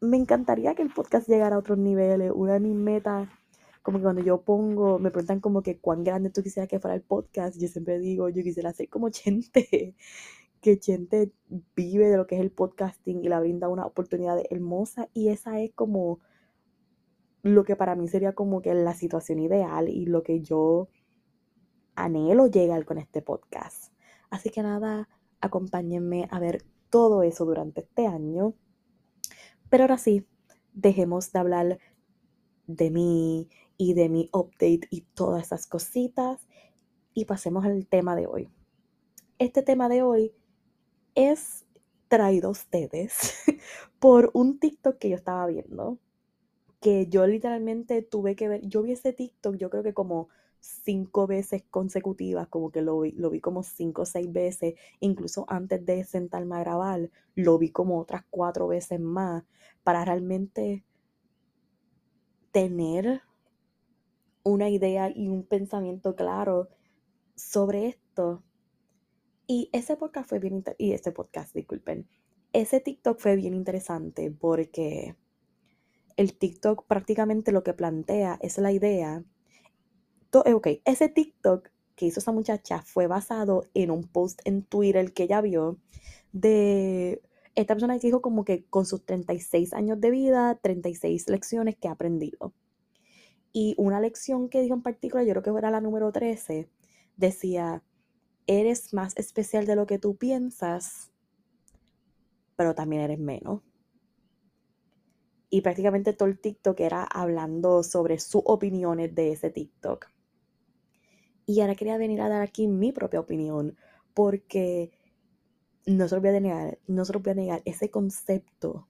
[0.01, 2.33] me encantaría que el podcast llegara a otros niveles.
[2.35, 3.29] Una de mis metas,
[3.83, 6.97] como que cuando yo pongo, me preguntan como que cuán grande tú quisieras que fuera
[6.97, 9.95] el podcast, yo siempre digo, yo quisiera ser como Chente,
[10.61, 11.31] que Chente
[11.77, 15.61] vive de lo que es el podcasting y la brinda una oportunidad hermosa y esa
[15.61, 16.19] es como
[17.45, 20.89] lo que para mí sería como que la situación ideal y lo que yo
[21.97, 23.93] anhelo llegar con este podcast.
[24.31, 25.09] Así que nada,
[25.41, 28.55] acompáñenme a ver todo eso durante este año.
[29.69, 30.27] Pero ahora sí,
[30.73, 31.79] dejemos de hablar
[32.67, 36.47] de mí y de mi update y todas esas cositas.
[37.15, 38.51] Y pasemos al tema de hoy.
[39.39, 40.35] Este tema de hoy
[41.15, 41.67] es
[42.09, 43.35] traído a ustedes
[43.99, 45.99] por un TikTok que yo estaba viendo,
[46.81, 50.29] que yo literalmente tuve que ver, yo vi ese TikTok yo creo que como
[50.61, 55.45] cinco veces consecutivas, como que lo vi, lo vi como cinco o seis veces, incluso
[55.49, 59.45] antes de sentarme a grabar, lo vi como otras cuatro veces más,
[59.85, 60.85] para realmente
[62.53, 63.23] tener
[64.43, 66.69] una idea y un pensamiento claro
[67.35, 68.43] sobre esto.
[69.47, 72.09] Y ese podcast fue bien y ese podcast, disculpen,
[72.53, 75.17] ese TikTok fue bien interesante porque
[76.17, 79.25] el TikTok prácticamente lo que plantea es la idea.
[80.33, 85.13] Eh, ok, ese TikTok que hizo esa muchacha fue basado en un post en Twitter
[85.13, 85.79] que ella vio
[86.33, 87.23] de
[87.55, 91.89] esta persona que dijo como que con sus 36 años de vida, 36 lecciones que
[91.89, 92.53] ha aprendido.
[93.53, 96.69] Y una lección que dijo en particular, yo creo que era la número 13,
[97.17, 97.83] decía,
[98.47, 101.11] eres más especial de lo que tú piensas,
[102.57, 103.63] pero también eres menos.
[105.49, 110.16] Y prácticamente todo el TikTok era hablando sobre sus opiniones de ese TikTok.
[111.47, 113.77] Y ahora quería venir a dar aquí mi propia opinión,
[114.15, 114.91] porque
[115.87, 118.89] no se lo voy a negar, no se lo voy a negar ese concepto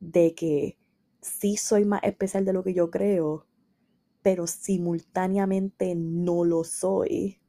[0.00, 0.76] de que
[1.20, 3.46] sí soy más especial de lo que yo creo,
[4.22, 7.40] pero simultáneamente no lo soy.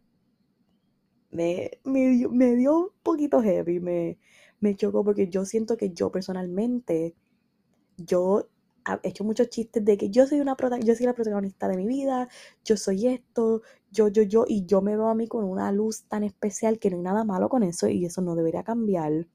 [1.32, 4.18] Me, me, dio, un poquito heavy, me,
[4.60, 7.16] me chocó porque yo siento que yo personalmente,
[7.98, 8.48] yo
[9.04, 11.88] he hecho muchos chistes de que yo soy una yo soy la protagonista de mi
[11.88, 12.28] vida,
[12.64, 16.04] yo soy esto, yo, yo, yo, y yo me veo a mí con una luz
[16.04, 19.28] tan especial que no hay nada malo con eso y eso no debería cambiar.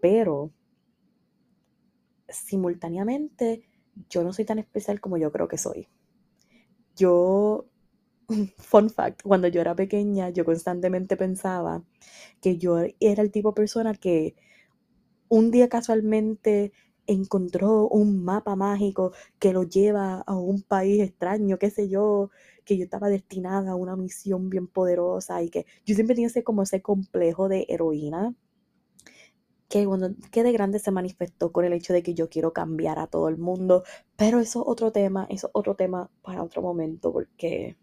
[0.00, 0.52] Pero
[2.28, 3.62] simultáneamente,
[4.10, 5.88] yo no soy tan especial como yo creo que soy.
[6.96, 7.66] Yo,
[8.58, 11.82] fun fact, cuando yo era pequeña, yo constantemente pensaba
[12.40, 14.36] que yo era el tipo de persona que
[15.28, 16.72] un día casualmente
[17.08, 22.30] encontró un mapa mágico que lo lleva a un país extraño, qué sé yo,
[22.64, 26.44] que yo estaba destinada a una misión bien poderosa y que yo siempre tenía ese
[26.44, 28.34] como ese complejo de heroína
[29.68, 32.98] que cuando que de grande se manifestó con el hecho de que yo quiero cambiar
[32.98, 33.84] a todo el mundo,
[34.16, 37.76] pero eso es otro tema, eso es otro tema para otro momento porque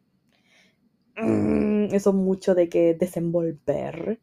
[1.17, 4.19] mm, eso es mucho de que desenvolver,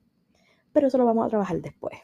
[0.72, 1.98] pero eso lo vamos a trabajar después.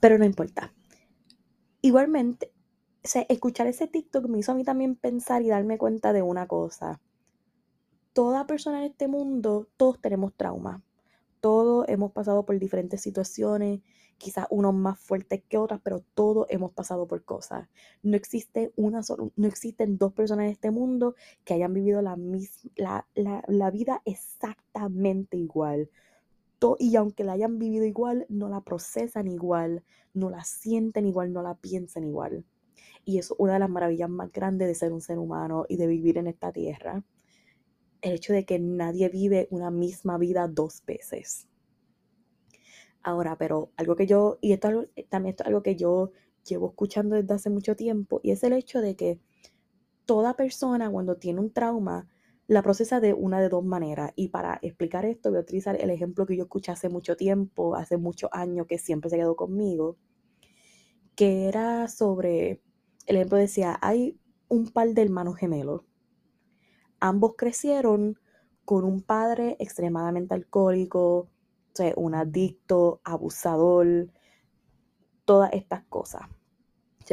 [0.00, 0.72] Pero no importa.
[1.82, 2.52] Igualmente,
[3.28, 7.00] escuchar ese TikTok me hizo a mí también pensar y darme cuenta de una cosa.
[8.12, 10.82] Toda persona en este mundo, todos tenemos traumas.
[11.40, 13.80] Todos hemos pasado por diferentes situaciones,
[14.18, 17.68] quizás unos más fuertes que otras, pero todos hemos pasado por cosas.
[18.02, 19.00] No existe una
[19.36, 24.02] no existen dos personas en este mundo que hayan vivido la, misma, la, la vida
[24.04, 25.88] exactamente igual
[26.78, 31.42] y aunque la hayan vivido igual, no la procesan igual, no la sienten igual, no
[31.42, 32.44] la piensan igual.
[33.04, 35.76] Y eso es una de las maravillas más grandes de ser un ser humano y
[35.76, 37.02] de vivir en esta tierra.
[38.02, 41.48] El hecho de que nadie vive una misma vida dos veces.
[43.02, 46.12] Ahora, pero algo que yo, y esto también esto es algo que yo
[46.46, 49.18] llevo escuchando desde hace mucho tiempo, y es el hecho de que
[50.04, 52.08] toda persona cuando tiene un trauma
[52.50, 54.10] la procesa de una de dos maneras.
[54.16, 57.76] Y para explicar esto voy a utilizar el ejemplo que yo escuché hace mucho tiempo,
[57.76, 59.96] hace muchos años, que siempre se quedó conmigo,
[61.14, 62.60] que era sobre,
[63.06, 65.82] el ejemplo decía, hay un par de hermanos gemelos.
[66.98, 68.18] Ambos crecieron
[68.64, 71.28] con un padre extremadamente alcohólico,
[71.94, 74.08] un adicto, abusador,
[75.24, 76.22] todas estas cosas.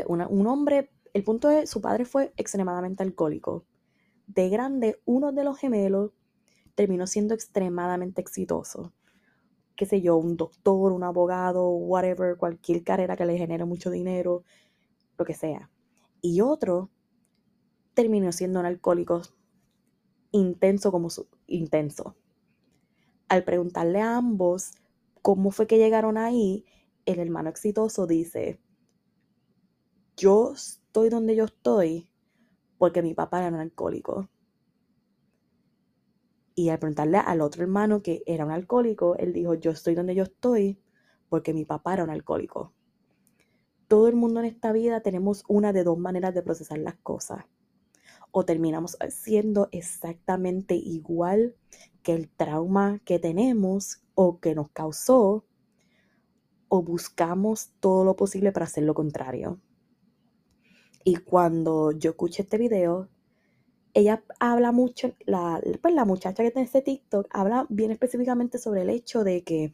[0.08, 3.66] Un hombre, el punto es, su padre fue extremadamente alcohólico
[4.28, 6.12] de grande, uno de los gemelos
[6.76, 8.94] terminó siendo extremadamente exitoso.
[9.76, 14.44] Qué sé yo, un doctor, un abogado, whatever, cualquier carrera que le genere mucho dinero,
[15.18, 15.70] lo que sea.
[16.22, 16.90] Y otro
[17.94, 19.22] terminó siendo un alcohólico
[20.32, 22.16] intenso como su intenso.
[23.28, 24.72] Al preguntarle a ambos
[25.22, 26.66] cómo fue que llegaron ahí,
[27.06, 28.60] el hermano exitoso dice,
[30.16, 32.10] yo estoy donde yo estoy
[32.78, 34.30] porque mi papá era un alcohólico.
[36.56, 40.16] Y al preguntarle al otro hermano que era un alcohólico, él dijo, yo estoy donde
[40.16, 40.80] yo estoy
[41.30, 42.74] porque mi papá era un alcohólico.
[43.88, 47.46] Todo el mundo en esta vida tenemos una de dos maneras de procesar las cosas.
[48.32, 51.56] o terminamos siendo exactamente igual
[52.04, 55.46] que el trauma que tenemos o que nos causó,
[56.70, 59.60] o buscamos todo lo posible para hacer lo contrario.
[61.08, 63.08] Y cuando yo escuché este video,
[63.94, 68.82] ella habla mucho, la, pues la muchacha que tiene este TikTok habla bien específicamente sobre
[68.82, 69.74] el hecho de que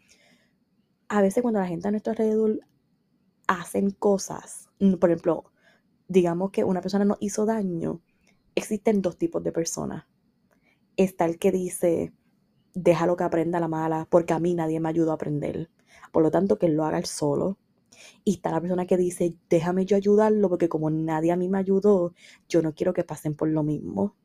[1.07, 2.59] a veces cuando la gente a nuestro alrededor
[3.47, 5.45] hacen cosas, mm, por ejemplo,
[6.07, 7.99] digamos que una persona nos hizo daño,
[8.53, 10.05] existen dos tipos de personas.
[10.97, 12.13] Está el que dice,
[12.75, 15.71] déjalo que aprenda la mala, porque a mí nadie me ayudó a aprender.
[16.11, 17.57] Por lo tanto, que él lo haga él solo.
[18.23, 21.57] Y está la persona que dice, déjame yo ayudarlo, porque como nadie a mí me
[21.57, 22.13] ayudó,
[22.49, 24.15] yo no quiero que pasen por lo mismo.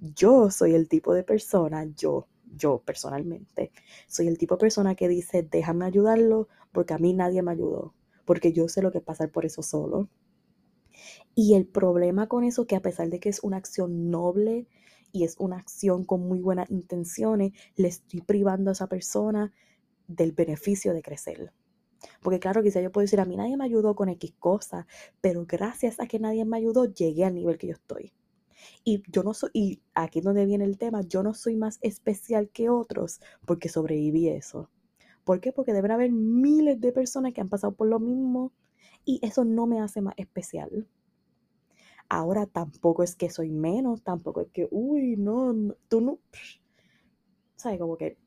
[0.00, 2.26] Yo soy el tipo de persona, yo,
[2.56, 3.72] yo personalmente,
[4.08, 7.94] soy el tipo de persona que dice, déjame ayudarlo, porque a mí nadie me ayudó,
[8.24, 10.08] porque yo sé lo que es pasar por eso solo.
[11.34, 14.66] Y el problema con eso, que a pesar de que es una acción noble
[15.12, 19.52] y es una acción con muy buenas intenciones, le estoy privando a esa persona
[20.08, 21.52] del beneficio de crecer.
[22.20, 24.86] Porque claro, quizá yo puedo decir, a mí nadie me ayudó con X cosa,
[25.20, 28.12] pero gracias a que nadie me ayudó, llegué al nivel que yo estoy.
[28.84, 31.78] Y yo no soy, y aquí es donde viene el tema, yo no soy más
[31.82, 34.70] especial que otros porque sobreviví eso.
[35.24, 35.52] ¿Por qué?
[35.52, 38.52] Porque deben haber miles de personas que han pasado por lo mismo
[39.04, 40.88] y eso no me hace más especial.
[42.08, 46.18] Ahora tampoco es que soy menos, tampoco es que, uy, no, tú no,
[47.56, 47.78] ¿sabes?
[47.78, 48.18] Como que,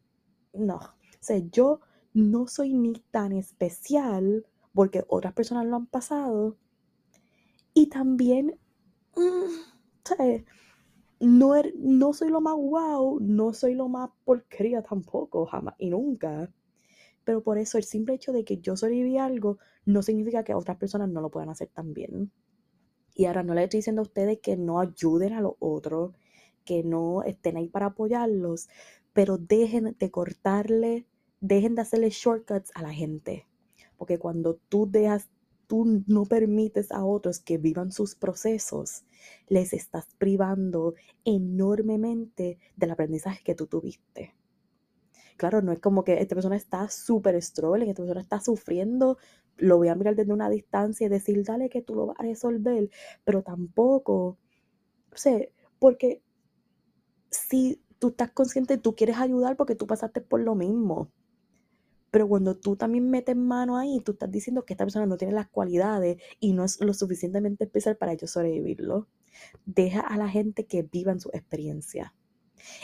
[0.54, 0.78] no.
[0.78, 1.82] O sea, yo
[2.16, 6.58] no soy ni tan especial porque otras personas lo han pasado.
[7.74, 8.58] Y también,
[9.16, 9.76] mm,
[11.20, 15.90] No, er, no soy lo más wow, no soy lo más porquería tampoco, jamás y
[15.90, 16.52] nunca.
[17.26, 20.78] Pero por eso el simple hecho de que yo sobreviví algo no significa que otras
[20.78, 22.32] personas no lo puedan hacer también.
[23.16, 26.14] Y ahora no le estoy diciendo a ustedes que no ayuden a los otros,
[26.66, 28.70] que no estén ahí para apoyarlos,
[29.14, 31.08] pero dejen de cortarle
[31.40, 33.48] dejen de hacerle shortcuts a la gente.
[33.98, 35.30] Porque cuando tú dejas,
[35.68, 39.04] tú no permites a otros que vivan sus procesos,
[39.48, 44.36] les estás privando enormemente del aprendizaje que tú tuviste.
[45.38, 49.18] Claro, no es como que esta persona está súper struggling, esta persona está sufriendo,
[49.58, 52.24] lo voy a mirar desde una distancia y decir, dale que tú lo vas a
[52.24, 52.90] resolver,
[53.26, 54.38] pero tampoco,
[55.14, 55.40] sea,
[55.80, 56.22] porque
[57.30, 61.12] si tú estás consciente, tú quieres ayudar porque tú pasaste por lo mismo.
[62.16, 65.34] Pero cuando tú también metes mano ahí, tú estás diciendo que esta persona no tiene
[65.34, 69.10] las cualidades y no es lo suficientemente especial para yo sobrevivirlo.
[69.66, 72.16] Deja a la gente que viva en su experiencia.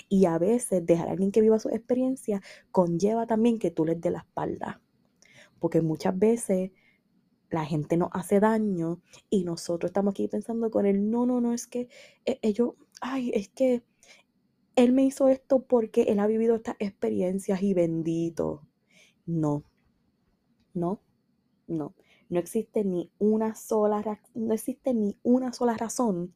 [0.10, 2.42] Y a veces dejar a alguien que viva su experiencia
[2.72, 4.82] conlleva también que tú les dé la espalda.
[5.60, 6.72] Porque muchas veces
[7.50, 11.54] la gente nos hace daño y nosotros estamos aquí pensando con él, no, no, no,
[11.54, 11.88] es que
[12.26, 13.82] eh, ellos, ay, es que
[14.76, 18.68] él me hizo esto porque él ha vivido estas experiencias y bendito.
[19.26, 19.64] No,
[20.74, 21.02] no,
[21.68, 21.94] no.
[22.30, 26.34] No existe ni una sola, no existe ni una sola razón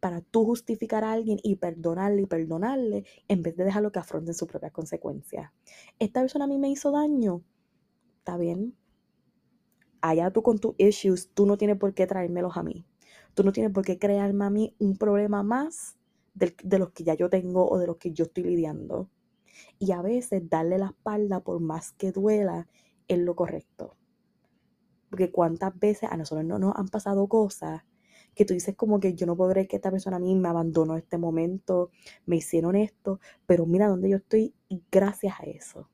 [0.00, 4.34] para tú justificar a alguien y perdonarle y perdonarle en vez de dejarlo que afronten
[4.34, 5.52] sus propias consecuencias.
[5.98, 7.42] Esta persona a mí me hizo daño.
[8.18, 8.76] Está bien.
[10.02, 12.84] Allá tú con tus issues, tú no tienes por qué traérmelos a mí.
[13.34, 15.96] Tú no tienes por qué crearme a mí un problema más
[16.34, 19.08] de, de los que ya yo tengo o de los que yo estoy lidiando.
[19.78, 22.68] Y a veces darle la espalda, por más que duela,
[23.08, 23.96] es lo correcto.
[25.08, 27.82] Porque cuántas veces a nosotros no nos han pasado cosas
[28.34, 30.48] que tú dices como que yo no puedo creer que esta persona a mí me
[30.48, 31.90] abandonó en este momento,
[32.26, 35.90] me hicieron esto, pero mira dónde yo estoy y gracias a eso.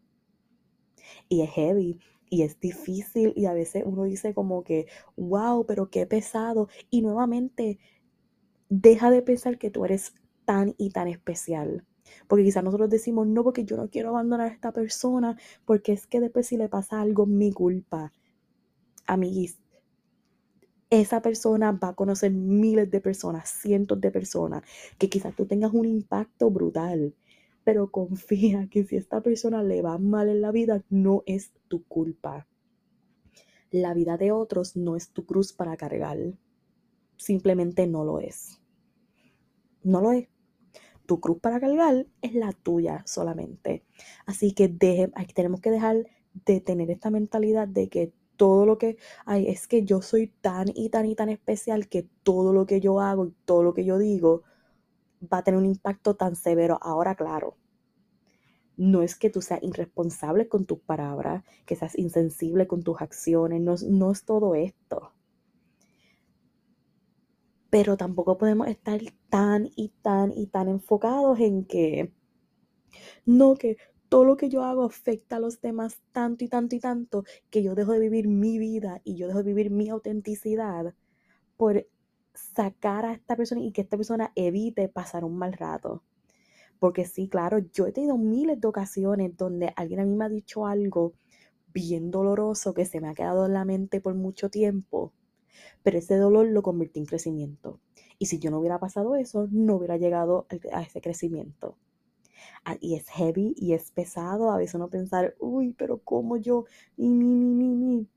[1.29, 5.91] Y es heavy y es difícil y a veces uno dice como que, wow, pero
[5.91, 6.69] qué pesado.
[6.91, 7.79] Y nuevamente,
[8.69, 10.15] deja de pensar que tú eres
[10.45, 11.87] tan y tan especial.
[12.27, 16.07] Porque quizás nosotros decimos, no, porque yo no quiero abandonar a esta persona, porque es
[16.07, 18.13] que después si le pasa algo, mi culpa.
[19.07, 19.59] Amiguis,
[20.91, 24.63] esa persona va a conocer miles de personas, cientos de personas,
[24.99, 27.15] que quizás tú tengas un impacto brutal,
[27.65, 31.85] pero confía que si esta persona le va mal en la vida, no es tu
[31.85, 32.47] culpa.
[33.73, 36.19] La vida de otros no es tu cruz para cargar.
[37.17, 38.61] Simplemente no lo es.
[39.83, 40.29] No lo es
[41.07, 43.85] tu cruz para cargar es la tuya solamente.
[44.27, 46.07] Así que tenemos que dejar
[46.45, 50.69] de tener esta mentalidad de que todo lo que hay es que yo soy tan
[50.75, 53.85] y tan y tan especial que todo lo que yo hago y todo lo que
[53.85, 54.43] yo digo
[55.33, 56.79] va a tener un impacto tan severo.
[56.83, 57.57] Ahora, claro,
[58.77, 63.61] no es que tú seas irresponsable con tus palabras, que seas insensible con tus acciones,
[63.61, 65.13] no, no es todo esto.
[67.71, 72.13] Pero tampoco podemos estar tan y tan y tan enfocados en que
[73.25, 73.77] no, que
[74.09, 77.63] todo lo que yo hago afecta a los demás tanto y tanto y tanto que
[77.63, 80.95] yo dejo de vivir mi vida y yo dejo de vivir mi autenticidad
[81.57, 81.87] por
[82.35, 86.03] sacar a esta persona y que esta persona evite pasar un mal rato.
[86.79, 90.29] Porque sí, claro, yo he tenido miles de ocasiones donde alguien a mí me ha
[90.29, 91.15] dicho algo
[91.73, 95.13] bien doloroso que se me ha quedado en la mente por mucho tiempo,
[95.83, 97.81] pero ese dolor lo convertí en crecimiento.
[98.19, 101.77] Y si yo no hubiera pasado eso, no hubiera llegado a ese crecimiento.
[102.65, 106.65] Ah, y es heavy y es pesado a veces uno pensar, uy, pero ¿cómo yo?
[106.97, 108.09] Mi, mi, mi, mi,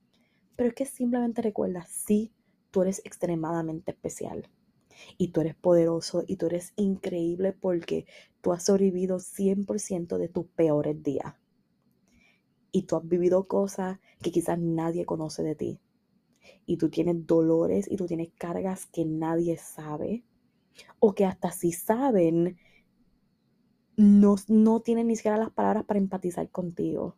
[0.56, 2.32] Pero es que simplemente recuerda, sí,
[2.72, 4.50] tú eres extremadamente especial.
[5.18, 8.06] Y tú eres poderoso y tú eres increíble porque
[8.42, 11.36] tú has sobrevivido 100% de tus peores días.
[12.72, 15.80] Y tú has vivido cosas que quizás nadie conoce de ti.
[16.66, 20.24] Y tú tienes dolores y tú tienes cargas que nadie sabe.
[21.00, 22.58] O que hasta si saben,
[23.98, 27.18] no, no tienen ni siquiera las palabras para empatizar contigo.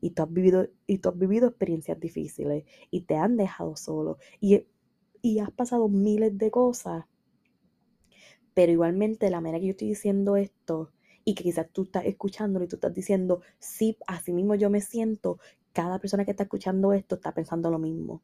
[0.00, 4.18] Y tú has vivido, y tú has vivido experiencias difíciles y te han dejado solo.
[4.40, 4.66] Y,
[5.22, 7.06] y has pasado miles de cosas.
[8.54, 10.92] Pero igualmente la manera que yo estoy diciendo esto
[11.24, 14.80] y que quizás tú estás escuchándolo y tú estás diciendo, sí, así mismo yo me
[14.80, 15.38] siento,
[15.72, 18.22] cada persona que está escuchando esto está pensando lo mismo.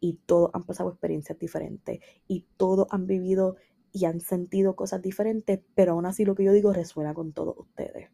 [0.00, 3.56] Y todos han pasado experiencias diferentes y todos han vivido
[3.92, 7.56] y han sentido cosas diferentes, pero aún así lo que yo digo resuena con todos
[7.58, 8.10] ustedes.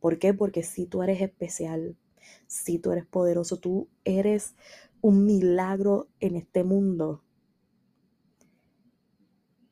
[0.00, 0.34] ¿Por qué?
[0.34, 1.96] Porque si tú eres especial,
[2.46, 4.54] si tú eres poderoso, tú eres
[5.00, 7.22] un milagro en este mundo.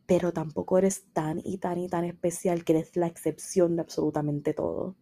[0.07, 4.53] Pero tampoco eres tan y tan y tan especial que eres la excepción de absolutamente
[4.53, 4.97] todo.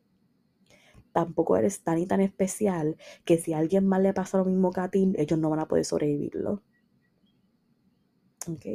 [1.12, 4.72] Tampoco eres tan y tan especial que si a alguien más le pasa lo mismo
[4.72, 6.62] que a ti, ellos no van a poder sobrevivirlo.
[8.48, 8.66] ¿Ok?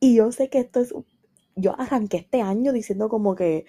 [0.00, 0.94] Y yo sé que esto es,
[1.56, 3.66] yo arranqué este año diciendo como que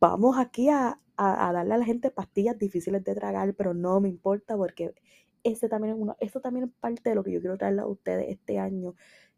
[0.00, 4.56] vamos aquí a, darle a la gente pastillas difíciles de tragar, pero no me importa
[4.56, 4.94] porque
[5.44, 7.88] ese también es uno, eso también es parte de lo que yo quiero traerles a
[7.88, 8.94] ustedes este año.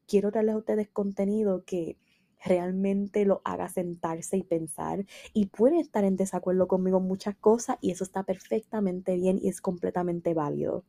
[0.07, 1.99] Quiero traerles a ustedes contenido que
[2.45, 7.79] realmente lo haga sentarse y pensar y pueden estar en desacuerdo conmigo en muchas cosas
[7.81, 10.85] y eso está perfectamente bien y es completamente válido.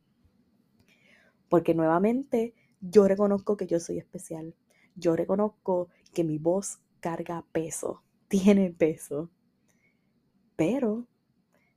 [1.50, 4.56] Porque nuevamente yo reconozco que yo soy especial
[4.96, 9.30] yo reconozco que mi voz carga peso, tiene peso,
[10.56, 11.06] pero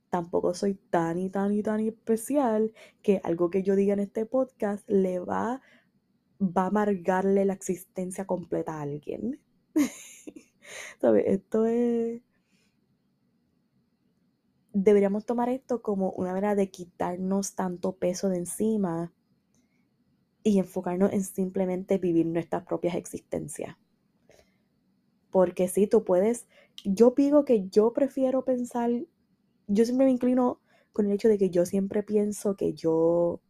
[0.09, 2.73] tampoco soy tan y tan y tan especial
[3.03, 5.61] que algo que yo diga en este podcast le va,
[6.41, 9.39] va a amargarle la existencia completa a alguien.
[11.01, 11.25] ¿Sabes?
[11.27, 12.21] Esto es...
[14.73, 19.11] Deberíamos tomar esto como una manera de quitarnos tanto peso de encima
[20.43, 23.77] y enfocarnos en simplemente vivir nuestras propias existencias.
[25.31, 26.47] Porque si tú puedes,
[26.85, 28.91] yo digo que yo prefiero pensar,
[29.67, 30.61] yo siempre me inclino
[30.93, 33.41] con el hecho de que yo siempre pienso que yo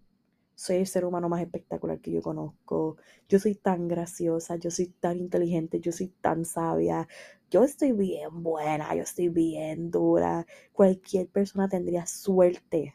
[0.59, 2.97] soy el ser humano más espectacular que yo conozco.
[3.29, 7.07] Yo soy tan graciosa, yo soy tan inteligente, yo soy tan sabia.
[7.49, 10.45] Yo estoy bien buena, yo estoy bien dura.
[10.73, 12.93] Cualquier persona tendría suerte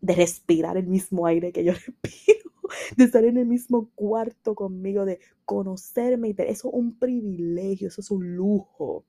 [0.00, 1.72] de respirar el mismo aire que yo
[2.02, 2.50] respiro
[2.96, 6.34] de estar en el mismo cuarto conmigo, de conocerme.
[6.38, 9.04] Eso es un privilegio, eso es un lujo.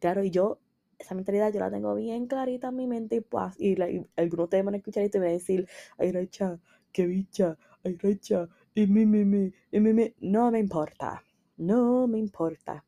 [0.00, 0.60] Claro, y yo,
[0.98, 3.76] esa mentalidad yo la tengo bien clarita en mi mente y, pues, y,
[4.16, 5.68] algunos te van a escuchar y te van a decir,
[5.98, 6.58] ay, Recha,
[6.92, 10.14] qué bicha, ay, Recha, y mi, mi, mi, y mi, mi.
[10.20, 11.22] No me importa,
[11.56, 12.84] no me importa.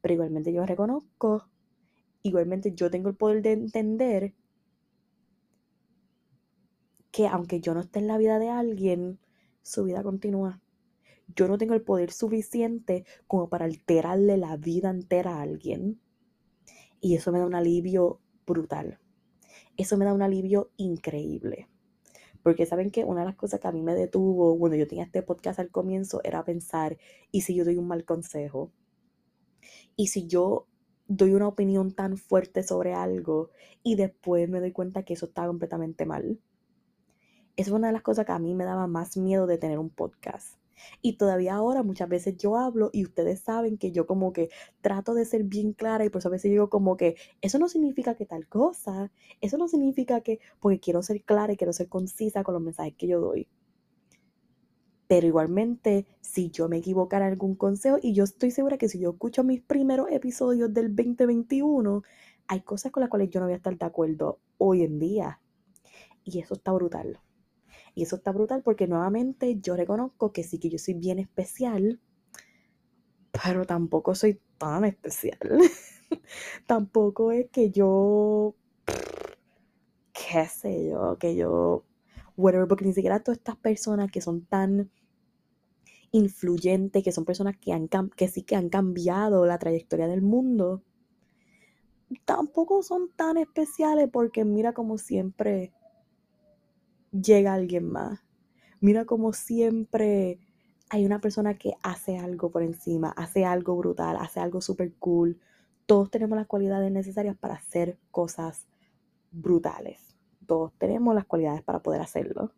[0.00, 1.48] Pero igualmente yo reconozco,
[2.22, 4.34] igualmente yo tengo el poder de entender
[7.10, 9.18] que aunque yo no esté en la vida de alguien,
[9.62, 10.60] su vida continúa.
[11.34, 16.00] Yo no tengo el poder suficiente como para alterarle la vida entera a alguien.
[17.00, 18.98] Y eso me da un alivio brutal.
[19.76, 21.68] Eso me da un alivio increíble.
[22.42, 25.04] Porque saben que una de las cosas que a mí me detuvo cuando yo tenía
[25.04, 26.98] este podcast al comienzo era pensar,
[27.30, 28.72] ¿y si yo doy un mal consejo?
[29.96, 30.66] ¿Y si yo
[31.06, 33.50] doy una opinión tan fuerte sobre algo
[33.82, 36.40] y después me doy cuenta que eso está completamente mal?
[37.58, 39.90] es una de las cosas que a mí me daba más miedo de tener un
[39.90, 40.56] podcast.
[41.02, 44.50] Y todavía ahora muchas veces yo hablo y ustedes saben que yo como que
[44.80, 47.68] trato de ser bien clara y por eso a veces digo como que eso no
[47.68, 49.10] significa que tal cosa,
[49.40, 52.94] eso no significa que porque quiero ser clara y quiero ser concisa con los mensajes
[52.96, 53.48] que yo doy.
[55.08, 58.98] Pero igualmente, si yo me equivocara en algún consejo, y yo estoy segura que si
[58.98, 62.02] yo escucho mis primeros episodios del 2021,
[62.46, 65.40] hay cosas con las cuales yo no voy a estar de acuerdo hoy en día.
[66.24, 67.18] Y eso está brutal.
[67.98, 71.98] Y eso está brutal porque nuevamente yo reconozco que sí que yo soy bien especial,
[73.32, 75.40] pero tampoco soy tan especial.
[76.68, 78.54] tampoco es que yo,
[80.12, 81.82] qué sé yo, que yo,
[82.36, 84.92] whatever, porque ni siquiera todas estas personas que son tan
[86.12, 90.84] influyentes, que son personas que, han, que sí que han cambiado la trayectoria del mundo,
[92.24, 95.72] tampoco son tan especiales porque mira como siempre
[97.10, 98.20] llega alguien más.
[98.80, 100.40] Mira como siempre
[100.90, 105.38] hay una persona que hace algo por encima, hace algo brutal, hace algo super cool.
[105.86, 108.66] Todos tenemos las cualidades necesarias para hacer cosas
[109.30, 110.16] brutales.
[110.46, 112.52] Todos tenemos las cualidades para poder hacerlo.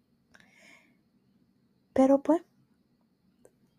[1.92, 2.42] Pero pues,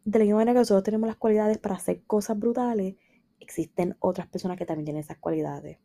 [0.04, 2.96] de la misma manera que nosotros tenemos las cualidades para hacer cosas brutales,
[3.40, 5.80] existen otras personas que también tienen esas cualidades.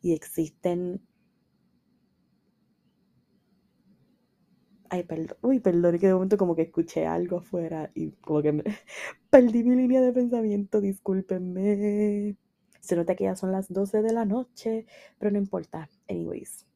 [0.00, 1.06] Y existen...
[4.92, 5.38] Ay, perdón.
[5.40, 8.62] Uy, perdón, que de momento como que escuché algo afuera y como que me...
[9.30, 12.36] perdí mi línea de pensamiento, discúlpenme.
[12.78, 14.84] Se nota que ya son las 12 de la noche,
[15.18, 15.88] pero no importa.
[16.10, 16.66] Anyways.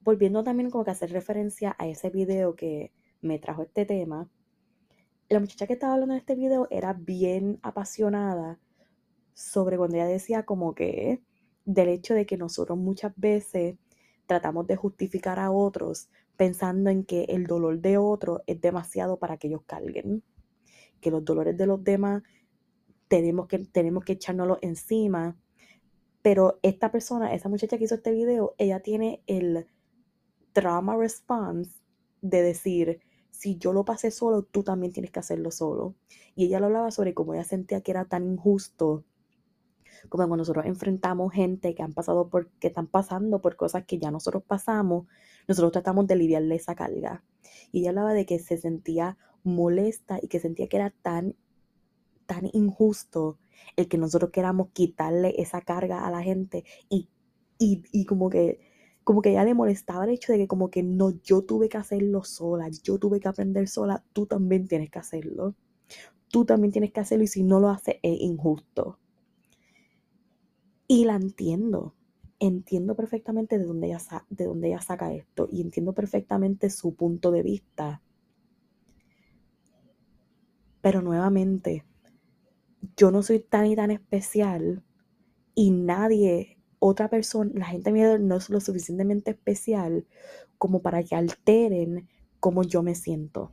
[0.00, 4.28] Volviendo también como que hacer referencia a ese video que me trajo este tema,
[5.28, 8.58] la muchacha que estaba hablando en este video era bien apasionada
[9.32, 11.22] sobre cuando ella decía como que
[11.64, 13.76] del hecho de que nosotros muchas veces
[14.26, 19.36] tratamos de justificar a otros pensando en que el dolor de otro es demasiado para
[19.36, 20.22] que ellos carguen,
[21.00, 22.22] que los dolores de los demás
[23.08, 25.36] tenemos que, tenemos que echárnoslos encima.
[26.22, 29.66] Pero esta persona, esa muchacha que hizo este video, ella tiene el
[30.52, 31.80] trauma response
[32.20, 35.94] de decir, si yo lo pasé solo, tú también tienes que hacerlo solo.
[36.34, 39.04] Y ella lo hablaba sobre cómo ella sentía que era tan injusto
[40.08, 43.98] como cuando nosotros enfrentamos gente que han pasado por, que están pasando por cosas que
[43.98, 45.06] ya nosotros pasamos,
[45.48, 47.24] nosotros tratamos de aliviarle esa carga.
[47.70, 51.36] Y ella hablaba de que se sentía molesta y que sentía que era tan,
[52.26, 53.38] tan injusto
[53.76, 57.08] el que nosotros queramos quitarle esa carga a la gente y,
[57.58, 58.72] y, y como que
[59.04, 61.76] como que ya le molestaba el hecho de que como que no, yo tuve que
[61.76, 65.54] hacerlo sola, yo tuve que aprender sola, tú también tienes que hacerlo.
[66.28, 68.98] Tú también tienes que hacerlo y si no lo haces es injusto.
[70.92, 71.94] Y la entiendo.
[72.38, 77.30] Entiendo perfectamente de dónde, ella de dónde ella saca esto y entiendo perfectamente su punto
[77.30, 78.02] de vista.
[80.82, 81.86] Pero nuevamente,
[82.94, 84.84] yo no soy tan y tan especial
[85.54, 90.06] y nadie otra persona, la gente miedo no es lo suficientemente especial
[90.58, 92.06] como para que alteren
[92.38, 93.50] cómo yo me siento.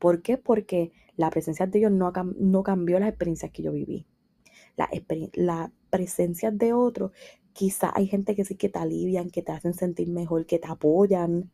[0.00, 0.36] ¿Por qué?
[0.36, 4.04] Porque la presencia de Dios no, no cambió las experiencias que yo viví.
[4.76, 4.90] La,
[5.34, 7.12] la presencia de otros,
[7.52, 10.68] quizá hay gente que sí que te alivian, que te hacen sentir mejor, que te
[10.68, 11.50] apoyan.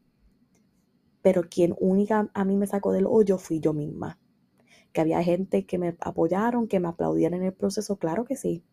[1.22, 4.18] Pero quien única a mí me sacó del hoyo fui yo misma.
[4.92, 8.64] Que había gente que me apoyaron, que me aplaudían en el proceso, claro que sí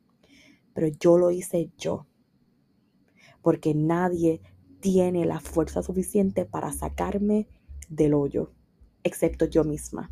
[0.80, 2.07] pero yo lo hice yo.
[3.41, 4.41] Porque nadie
[4.80, 7.47] tiene la fuerza suficiente para sacarme
[7.89, 8.53] del hoyo,
[9.03, 10.09] excepto yo misma.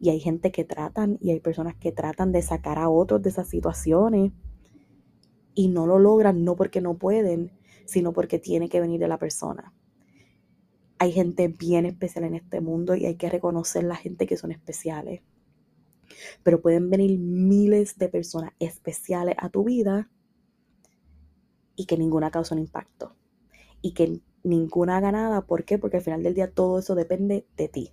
[0.00, 3.30] Y hay gente que tratan y hay personas que tratan de sacar a otros de
[3.30, 4.32] esas situaciones
[5.56, 7.50] y no lo logran no porque no pueden,
[7.84, 9.74] sino porque tiene que venir de la persona.
[10.98, 14.52] Hay gente bien especial en este mundo y hay que reconocer la gente que son
[14.52, 15.22] especiales
[16.42, 20.10] pero pueden venir miles de personas especiales a tu vida
[21.74, 23.14] y que ninguna causa un impacto
[23.82, 25.46] y que ninguna haga nada.
[25.46, 25.78] ¿Por qué?
[25.78, 27.92] Porque al final del día todo eso depende de ti.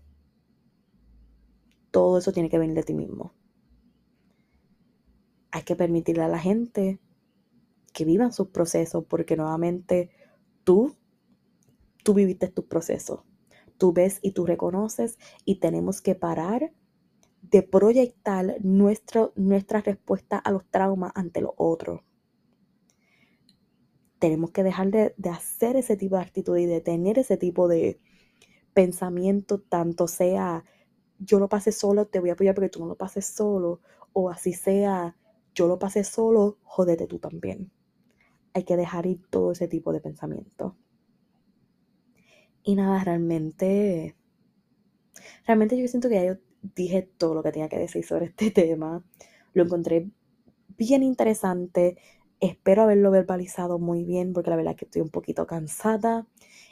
[1.92, 3.34] Todo eso tiene que venir de ti mismo.
[5.52, 7.00] Hay que permitirle a la gente
[7.94, 10.10] que vivan sus procesos porque nuevamente
[10.64, 10.96] tú,
[12.04, 13.22] tú viviste tus procesos.
[13.78, 16.74] Tú ves y tú reconoces y tenemos que parar
[17.42, 22.02] de proyectar nuestro, nuestra respuesta a los traumas ante los otros.
[24.20, 27.68] Tenemos que dejar de, de hacer ese tipo de actitud y de tener ese tipo
[27.68, 28.00] de
[28.74, 30.64] pensamiento, tanto sea
[31.20, 33.82] yo lo pasé solo, te voy a apoyar porque tú no lo pases solo,
[34.14, 35.16] o así sea
[35.56, 37.72] yo lo pasé solo, jódete tú también.
[38.54, 40.76] Hay que dejar ir todo ese tipo de pensamiento.
[42.64, 44.16] Y nada, realmente,
[45.46, 46.38] realmente yo siento que hay
[46.76, 49.04] dije todo lo que tenía que decir sobre este tema.
[49.54, 50.10] Lo encontré
[50.78, 51.98] bien interesante.
[52.40, 56.28] Espero haberlo verbalizado muy bien porque la verdad es que estoy un poquito cansada.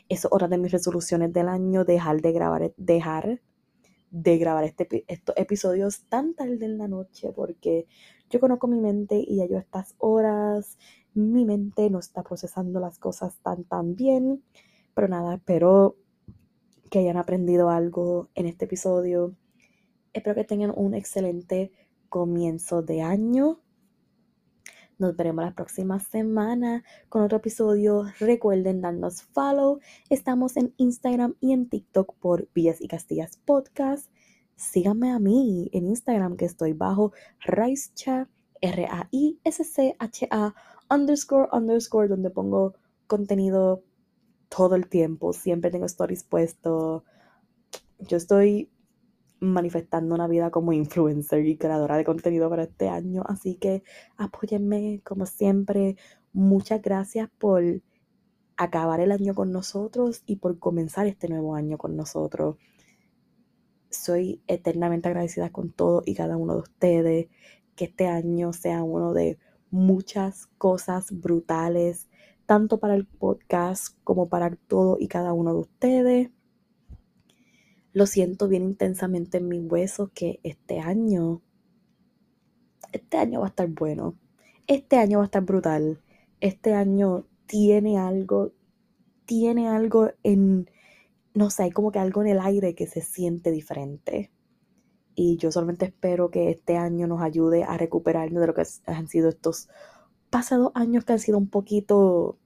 [0.10, 3.42] Es hora de mis resoluciones del año, dejar de grabar, dejar
[4.10, 7.88] de grabar este, estos episodios tan tarde en la noche porque
[8.30, 10.78] yo conozco mi mente y ya yo a estas horas
[11.14, 14.44] mi mente no está procesando las cosas tan tan bien.
[14.94, 15.96] Pero nada, espero
[16.90, 19.36] que hayan aprendido algo en este episodio.
[20.14, 21.72] Espero que tengan un excelente
[22.10, 23.62] comienzo de año.
[24.98, 28.06] Nos veremos la próxima semana con otro episodio.
[28.20, 29.80] Recuerden darnos follow.
[30.10, 34.12] Estamos en Instagram y en TikTok por Villas y Castillas Podcast.
[34.58, 38.30] Síganme a mí en Instagram que estoy bajo Raischa,
[38.62, 40.54] R-A-I-S-C-H-A
[40.92, 42.76] underscore underscore donde pongo
[43.08, 43.84] contenido
[44.50, 45.34] todo el tiempo.
[45.34, 47.04] Siempre tengo stories puestos.
[48.00, 48.70] Yo estoy
[49.40, 53.24] manifestando una vida como influencer y creadora de contenido para este año.
[53.26, 53.84] Así que
[54.18, 55.96] apóyenme como siempre.
[56.34, 57.64] Muchas gracias por
[58.56, 62.58] acabar el año con nosotros y por comenzar este nuevo año con nosotros.
[63.90, 67.28] Soy eternamente agradecida con todo y cada uno de ustedes.
[67.76, 69.40] Que este año sea uno de
[69.72, 72.10] muchas cosas brutales,
[72.46, 76.32] tanto para el podcast como para todo y cada uno de ustedes
[77.94, 81.42] lo siento bien intensamente en mi hueso que este año,
[82.94, 84.16] este año va a estar bueno.
[84.68, 86.02] Este año va a estar brutal.
[86.40, 88.54] Este año tiene algo,
[89.26, 90.70] tiene algo en,
[91.34, 94.32] no sé, hay como que algo en el aire que se siente diferente.
[95.16, 99.08] Y yo solamente espero que este año nos ayude a recuperarnos de lo que han
[99.08, 99.70] sido estos
[100.30, 102.38] pasados años que han sido un poquito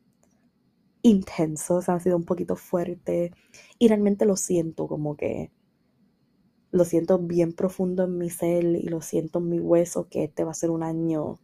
[1.03, 3.32] intensos, han sido un poquito fuertes
[3.78, 5.51] y realmente lo siento como que
[6.72, 10.43] lo siento bien profundo en mi ser y lo siento en mi hueso que este
[10.43, 11.39] va a ser un año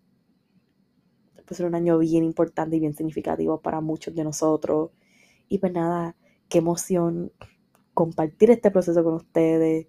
[1.37, 4.91] va a ser un año bien importante y bien significativo para muchos de nosotros.
[5.47, 6.15] Y pues nada,
[6.49, 7.31] qué emoción
[7.93, 9.87] compartir este proceso con ustedes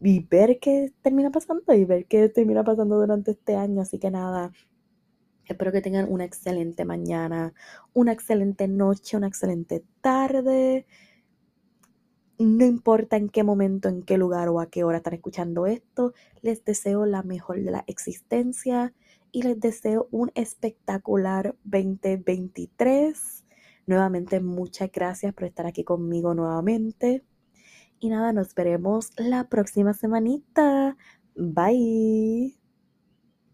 [0.00, 4.10] y ver qué termina pasando y ver qué termina pasando durante este año, así que
[4.10, 4.52] nada,
[5.50, 7.52] Espero que tengan una excelente mañana,
[7.92, 10.86] una excelente noche, una excelente tarde.
[12.38, 16.14] No importa en qué momento, en qué lugar o a qué hora están escuchando esto,
[16.40, 18.94] les deseo la mejor de la existencia
[19.32, 23.44] y les deseo un espectacular 2023.
[23.86, 27.24] Nuevamente, muchas gracias por estar aquí conmigo nuevamente.
[28.00, 30.96] Y nada, nos veremos la próxima semanita.
[31.36, 32.59] Bye.